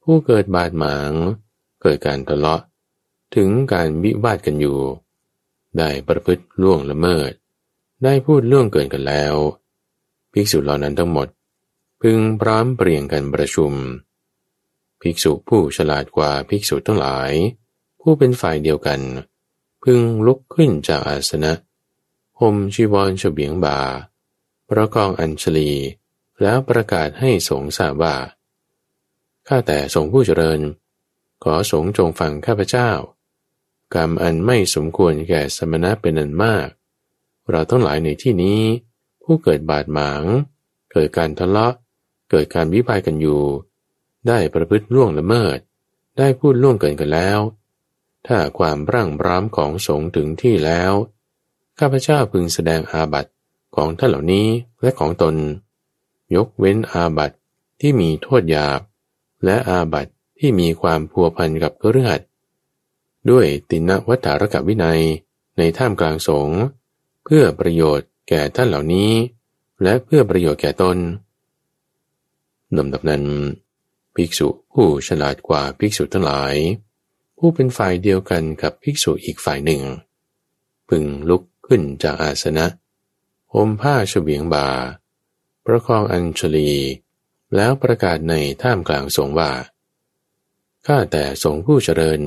[0.03, 1.13] ผู้เกิดบาดหมาง
[1.83, 2.63] เกิดการทะเลาะ
[3.37, 4.79] ถึงการวิวาทกันอยู่
[5.79, 7.33] ได้ประพฤติล่วงละเมิด
[8.05, 9.35] ได้พูดเรื่องเกินกันแล้ว
[10.33, 11.29] ภิกษุเหล่านั้นทั้งหมด
[12.01, 13.73] พึงพร้อมเปลี่ยนกันประชุม
[15.01, 17.31] ภิกษุผู้ฉลาดกว่าภิกษุทั้งหลาย
[18.01, 19.01] ผู้เป็นฝ่ายเดียวกัน
[19.83, 21.53] พึงลุกขึ้นจากอาสนะ
[22.41, 23.79] ห่มชีวรเฉบียงบา
[24.75, 25.71] ประกองอัญชลี
[26.43, 28.17] แล้วประกาศให้สงสาบว่า
[29.49, 30.61] ข้าแต่สงผู้เจริญ
[31.45, 32.91] ขอสงจงฟังข้าพเจ้า
[33.95, 36.69] กรรมอันไม่สมควรแก่สมณะเป็นอันมาก
[37.51, 38.61] เราทั้งหลายในที่นี้
[39.23, 40.25] ผู้เกิดบาดหมาง
[40.93, 41.75] เกิดการทะเลาะ
[42.31, 43.43] เกิดการวิพายกันอยู่
[44.27, 45.59] ได้ประพฤติล่วงละเมิด
[46.19, 47.39] ได้พูดล่วงเกินกันแล้ว
[48.27, 50.93] ถ้าความร่างร้ามของสงถึงที่แล้ว
[51.79, 53.31] ข้าพเจ้าพึงแสดงอาบัติ
[53.77, 54.47] ของท่านเหล่านี้
[54.83, 55.35] และของตน
[56.35, 57.37] ยกเว้นอาบัติ
[57.81, 58.81] ที่มีโทษหยาบ
[59.45, 62.21] และอาบัติที่มีความพัวพันกับเรือด
[63.31, 65.01] ด้วยตินวัฏารกวินัย
[65.59, 66.61] ในท่ามกลางสงฆ์
[67.25, 69.11] เพื่อประโยชน์แก่ท่านเหล่านี้
[69.83, 70.97] และเพื่อประโยชน์แก่ตน
[72.77, 73.25] ลำดับนั้น
[74.15, 76.55] ภิกษุผู้ฉลาดกว่าภิกษุทั้งหลาย
[77.39, 79.83] ผู้เป็นฝ่ายเดียวกันกับภิกษุอีกฝ่ายหนึ่ง
[80.89, 82.67] พึงลุกขึ้นจากอาสนะ
[83.55, 84.69] ห่มผ้าเฉวียงบา
[85.65, 86.71] ประคองอัญชลี
[87.57, 89.53] แล้วประกาศในท่ามกลางสงว่า
[90.87, 92.21] ข้าแต่สงผู้เจริญ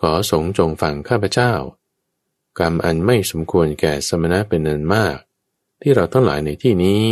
[0.00, 1.52] ขอสงจงฟังข้าพเจ้า
[2.58, 5.16] กรรมอันไม่สมควรแก่สมณะเป็นนันมาก
[5.80, 7.02] ที่เราทั้งหลายในที่นี้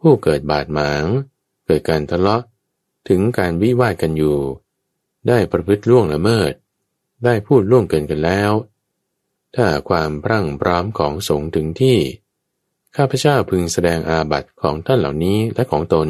[0.00, 1.04] ผู้เกิดบาดหมาง
[1.66, 2.42] เกิดการทะเลาะ
[3.08, 4.38] ถึงการวิวาทกันอยู่
[5.28, 6.52] ได้ประพฤติล่วงละเมิด
[7.24, 8.52] ได้พูดล่วงเกินกันแล้ว
[9.54, 11.98] ถ้าความพรั่งพร้อมของสงถึงที่
[12.96, 16.08] ข้าพเจ้าพึงแสดงอาบัติของท่านเหล่านี้และของตน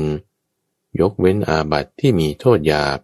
[1.01, 2.99] ยกเว้นอาบัติที่มีโทษหยาบ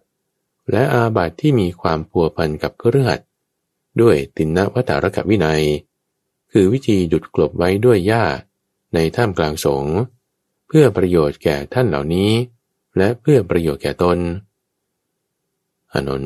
[0.71, 3.19] และอาบัติที่มีความพัวพันกับเครือด
[4.01, 5.63] ด้วยตินนวัตารกวินัย
[6.51, 8.23] คือวิธีดุดกลบไว้ด้วยหญ้า
[8.93, 9.97] ในท่ามกลางสงฆ์
[10.67, 12.31] เพื่อประโยชน์แก่ท่านเหล่านี้
[12.97, 14.19] และเพื่อประโยชน์แก่ตน
[15.93, 16.25] อนน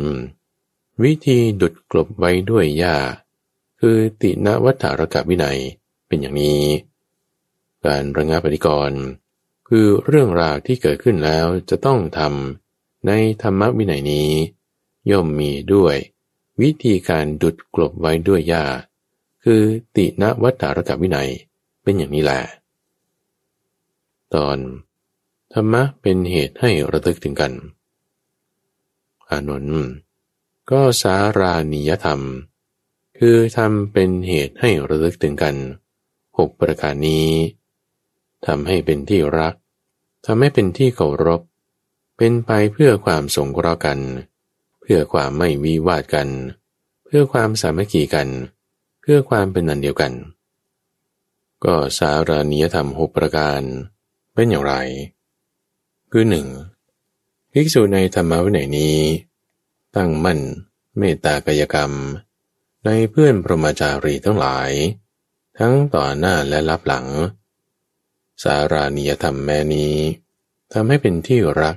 [1.03, 2.95] วิธีดุดกลบไว้ด้วยหญ้า
[3.79, 5.59] คือตินวัตารกวินัย
[6.07, 6.63] เป็นอย่างนี้
[7.87, 9.01] การระงับปฏิกรณ์
[9.69, 13.11] คือเรื่องราวที่เกิดขึ้นแล้วจะต้องทำใน
[13.41, 14.29] ธรรมวินัยนี้
[15.11, 15.95] ย่อมมีด้วย
[16.61, 18.65] วิธีการดุดกลบไว้ด้วยยา
[19.43, 19.61] คือ
[19.95, 21.29] ติณวัตตารกวินัย
[21.83, 22.41] เป็นอย่างนี้แหละ
[24.33, 24.57] ตอน
[25.53, 27.53] ธรรมะเป็นเหตุให้ระลึกถึงกัน
[29.29, 29.87] อานนท์
[30.71, 32.21] ก็สารานิยธรรม
[33.17, 35.55] คือทำเป็นเหตุให้ระลึกถึงกัน
[36.37, 37.27] หกประการนี้
[38.45, 39.53] ทำให้เป็นที่รัก
[40.25, 41.41] ทำให้เป็นที่เคารพ
[42.17, 43.99] เป็นไปเพื่อความสงเคราะห์กัน
[44.81, 46.29] เพื่อความไม่วิวาทกัน
[47.05, 48.27] เพื่อความสามัคคีกัน
[49.01, 50.13] เพื่อความเป็นอันเดียวกัน
[51.65, 53.61] ก็สารานิยธรรมหกประการ
[54.33, 54.73] เป็นอย่างไร
[56.11, 56.47] คือหนึ่ง
[57.51, 58.97] ภิกษุในธรรมวินัยนี้
[59.95, 60.39] ตั้งมั่น
[60.97, 61.91] เมตตากายกรรม
[62.85, 64.71] ในเพื่อนพรหมจารีทั้งหลาย
[65.59, 67.05] ทั้งต่อหน้าและรับหลัง
[68.43, 69.95] สารานิยธรรมแม้นี้
[70.73, 71.75] ทำให้เป็นที่รัก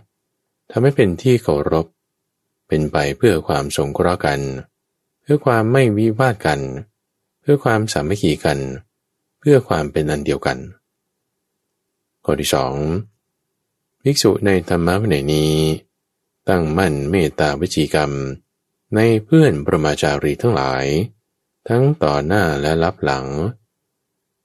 [0.70, 1.86] ทำให้เป็นที่เคารพ
[2.68, 4.40] เป็นไปเพื่อความสงเคราะห์กัน
[5.22, 6.60] เพื่อความไม่วิวาทกัน
[7.40, 8.58] เพื่อความสามัคคีกัน
[9.38, 10.58] เพื่อความเป็นอันเดียวกัน
[12.24, 12.74] ข้อที่สอง
[14.02, 15.54] ภิกษุในธรรมะวินัยนี้
[16.48, 18.10] ตั้งมั่นเมตตาวิจีกรรม
[18.94, 20.84] ในเพื่อนประมาจารีทั้งหลาย
[21.68, 23.26] ทั้งต่อหน้าและรับหลัง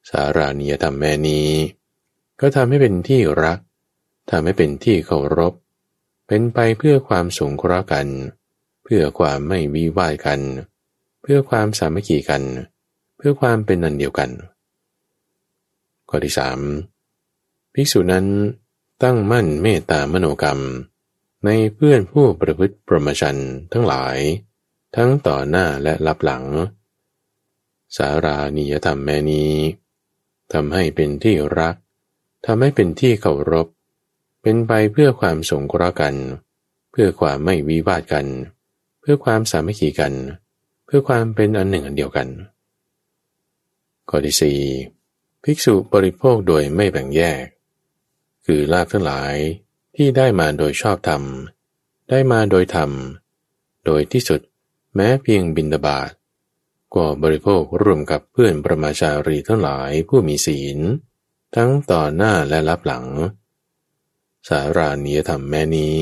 [0.10, 1.50] สารานิยธรรมแม่นี้
[2.40, 3.60] ก็ทำให้เป็นที่รัก
[4.32, 5.54] ทำให้เป็นที่เคารพ
[6.28, 8.08] เป็นไปเพื่อความสงเคราะห์กัน
[8.84, 10.40] เพื่อความไม่วิวาทกัน
[11.22, 12.44] เพื่อความสามัคคีกัน
[13.18, 14.30] เพื่อความเป็นนันเดียวกัน
[16.10, 16.60] ข้อที่สาม
[17.74, 18.26] ภิกษุนั้น
[19.04, 20.60] ตั้งมั่นเมตตามโนกรรม
[21.46, 23.38] ในเพื่อนผู้ประพฤติปรมชัน
[23.72, 24.18] ทั้งหลาย
[24.96, 26.46] ทั้งต่อหน้าและรับหลัง
[27.98, 29.54] สารานิยธรรมแม่นี้
[30.54, 31.76] ทำให้เป็นที่รัก
[32.46, 33.68] ทำให้เป็นที่เคารพ
[34.42, 36.16] เป็นไปเพื่อความสงเคราะห์กัน
[36.92, 38.26] เพื่อความไม่วิวาทกัน
[39.02, 40.14] เพื่อความสามัคคีกัน
[40.86, 42.28] เพื่อความเป็นอันหนึ่งอันเดียวกัน
[44.10, 44.60] ข้อที่สี่
[45.44, 47.44] ภิกษุบริโภคโดยไม่แบ่งแยก
[48.46, 49.36] คือลาภทั้งหลาย
[49.96, 51.24] ที่ได้มาโดยชอบธรรม
[52.10, 52.92] ได้มาโดยธรรม
[53.86, 54.42] โดยที่สุด
[54.96, 56.12] แม้เพียงบินดาบาต
[56.96, 60.80] ก็บริโภคร่วมกับเพื่อนประมาชารีทั้งหลายผู้มีศีล
[61.56, 63.06] ทั้งต่อหน้าและรับหลัง
[64.48, 65.98] สารานิยธรรมแม่นี้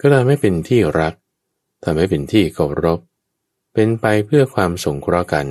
[0.00, 1.14] ก็ทำให้เป็นที่รัก
[1.84, 3.00] ทำให้เป็นที่เคารพ
[3.74, 5.46] เป็นไปเพื่อความสงเคราะห์กัน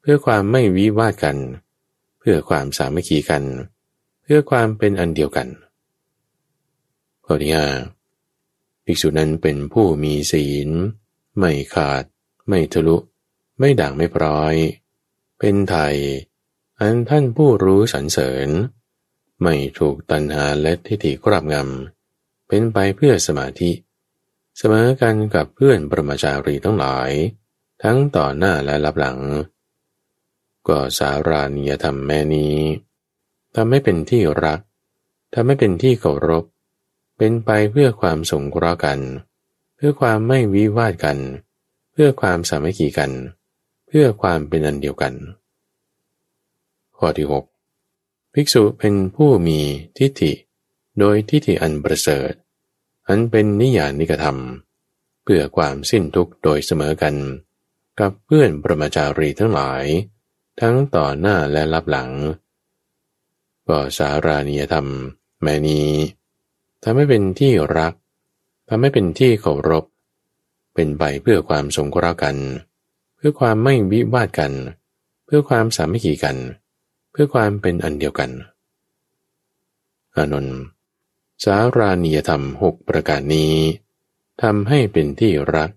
[0.00, 1.36] เพื่อความไม่วิวาทกัน
[2.18, 3.44] เพื่อความสามัคคีกัน
[4.22, 5.48] เพื่อความเป็นอันเดียวกัน
[7.24, 7.66] ข้อที่ห้า
[8.84, 10.68] ภิกษุนั้นเป็นผู้มีศีล
[11.38, 12.04] ไม่ขาด
[12.48, 12.96] ไม่ทะลุ
[13.58, 14.54] ไม่ด่างไม่พร้อย
[15.38, 15.96] เป็นไทย
[16.82, 18.48] อันท่านผู้รู้สรรเสริญ
[19.42, 23.70] ไม่ถูกตัณหาและทิฏฐิครอบงำ เป็นไปเพื่อสมาธิ
[24.58, 27.10] เสมอกันกับเพื่อนปรมาจารีทั้งหลาย
[27.82, 29.18] ทั้งต่อหน้าและรับหลัง
[30.68, 32.56] ก็สารานิยธรรมแม่นี้
[33.54, 34.60] ทำให้เป็นที่รัก
[35.34, 36.44] ทำให้เป็นที่เคารพ
[37.16, 38.98] เป็นไปเพื่อความสงเคราะห์กัน
[39.76, 41.18] เพื่อความไม่วิวาทกัน
[41.92, 43.10] เพื่อความสามัคคีกัน
[43.86, 45.14] เพื่อความเป็นอันเดียวกัน
[47.00, 47.44] ข้อที่หก
[48.34, 49.58] ภิกษุเป็นผู้มี
[49.98, 50.32] ทิฏฐิ
[50.98, 52.32] โดยทิฏฐิอันประเสริฐ
[53.08, 54.38] อันเป็นนิยานิกธรรม
[55.22, 57.14] เพื่อความสิ้นทุกข์โดยเสมอกัน
[58.00, 59.84] กับเพื่อนประมาจารีทั้งหลาย
[60.60, 62.10] ทั้งต่อหน้าและรับหลัง
[63.68, 64.86] ก็สารานิยธรรม
[65.42, 65.88] แม่นี้
[66.82, 67.94] ทำให้เป็นที่รัก
[68.68, 69.84] ทำให้เป็นที่เคารพ
[70.74, 72.36] เป็นไปเพื่อความสงเคราะห์กัน
[73.16, 74.52] เพื่อความไม่วิวาทกัน
[75.24, 76.36] เพื่อความสามัคคีกัน
[77.10, 78.30] เพื่อความเป็นอันเดียวกัน
[80.16, 80.58] อานนท์
[81.44, 83.54] สารานิยธรรมหกประการนี้
[84.42, 85.70] ทำให้เป็นที่รัก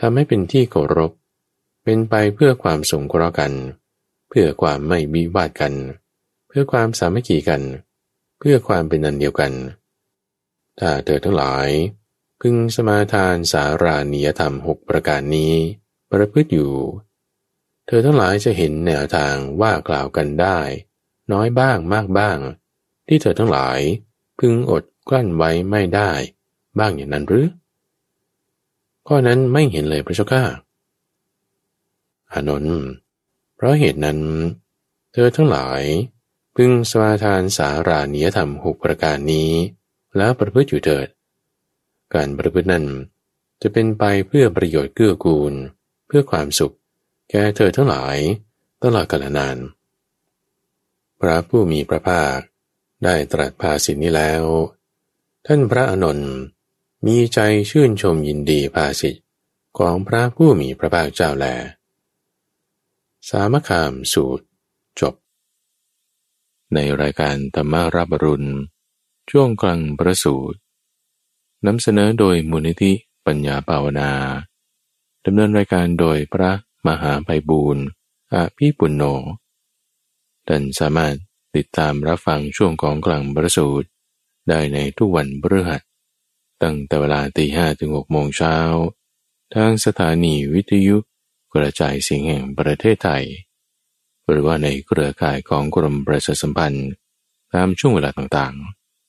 [0.00, 1.12] ทำให้เป็นที่เคารพ
[1.84, 3.52] เป็นไปเพื่อความสงเคราะห์กัน
[4.28, 5.74] เพื่อความไม่วิวาทกัน
[6.48, 7.62] เพื่อความสามัคคีกัน
[8.38, 9.52] เพื่อความเป็นอันเดียวกัน
[10.78, 11.68] ถ้าเธอทั้งหลาย
[12.40, 15.52] พึงสมาทานสารานิยธรรมหกประการนี้
[16.10, 16.72] ประพฤติอยู่
[17.86, 20.58] เธอทั้งหลายจะเห็นแนวทางว่ากล่าวกันได้
[21.32, 22.38] น้อยบ้างมากบ้าง
[23.08, 23.78] ที่เธอทั้งหลาย
[24.38, 26.10] พึงอดกลั้นไว้ไม่ได้
[26.78, 27.48] บ้างอย่างนั้นหรือ
[29.06, 30.44] ข้อนั้นไม่เห็นเลยพระเจ้าข้า
[32.32, 32.78] อานนท์
[33.56, 34.18] เพราะเหตุนั้น
[35.12, 35.82] เธอทั้งหลาย
[36.56, 39.50] พึงสมาทานสารานิยธรรมหกประการนี้
[40.16, 41.08] แล้วประพฤติอยู่เถิด
[42.14, 42.86] การประพฤตินั้น
[43.62, 45.52] จะเป็นไปเพื่อประโยชน์เกื้อกูล
[46.06, 46.74] เพื่อความสุข
[47.30, 48.18] แก่เธอทั้งหลาย
[48.82, 49.56] ตลอดกาลนาน
[51.20, 52.38] พระผู้มีพระภาค
[53.04, 54.42] ได้ตรัสภาสิทนี้แล้ว
[55.46, 56.32] ท่านพระอนนท์
[57.06, 57.38] มีใจ
[57.70, 59.22] ชื่นชมยินดีภาสิทธิ
[59.78, 61.46] ของพระผู้มีพระภาคเจ้าแล
[63.28, 64.44] สามคามสูตร
[65.00, 65.14] จบ
[66.74, 68.50] ในรายการธรรมารับรุณ
[69.30, 70.58] ช่วงกลางประสูตร
[71.66, 72.92] นำเสนอโดยมูลนิธิ
[73.26, 74.10] ปัญญาภาวนา
[75.24, 76.50] ดำเนินรายการโดยพระ
[76.86, 77.84] มหาไพบูรณ์
[78.32, 79.04] อาภีปุณโญ
[80.48, 81.14] ท่านสามารถ
[81.56, 83.88] ติดตามรับฟังช่วงของกลางประสูตร
[84.48, 85.82] ได้ในทุกวันพฤหัส
[86.62, 88.56] ตั้งแต่เวลาตีห้ถึงหกโมงเช้า
[89.54, 90.96] ทางสถานีวิทยุ
[91.54, 93.24] กระจายเสียงแห่งประเทศไทย
[94.28, 96.88] หรือว่าในเครือข่ายของกรมประชาสัมพันธ์
[97.52, 98.54] ตามช่วงเวลาต่าง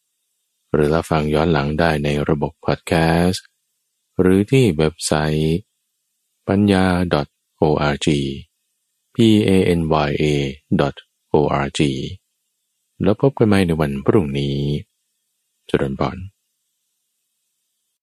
[0.10, 2.94] ๆ หรือรับฟังย้อนหลังได้ในระบบพอดแค
[3.24, 3.46] สต์
[4.20, 5.58] หรือที่เว็บไซต์
[6.48, 6.86] ปัญญา
[7.64, 8.08] .org
[9.16, 9.18] p
[9.50, 10.26] a n y a
[11.34, 11.82] .org
[13.04, 14.58] แล้วพบกันใหม่ในวันพรุ่งนี้
[15.70, 16.18] จุดนบอน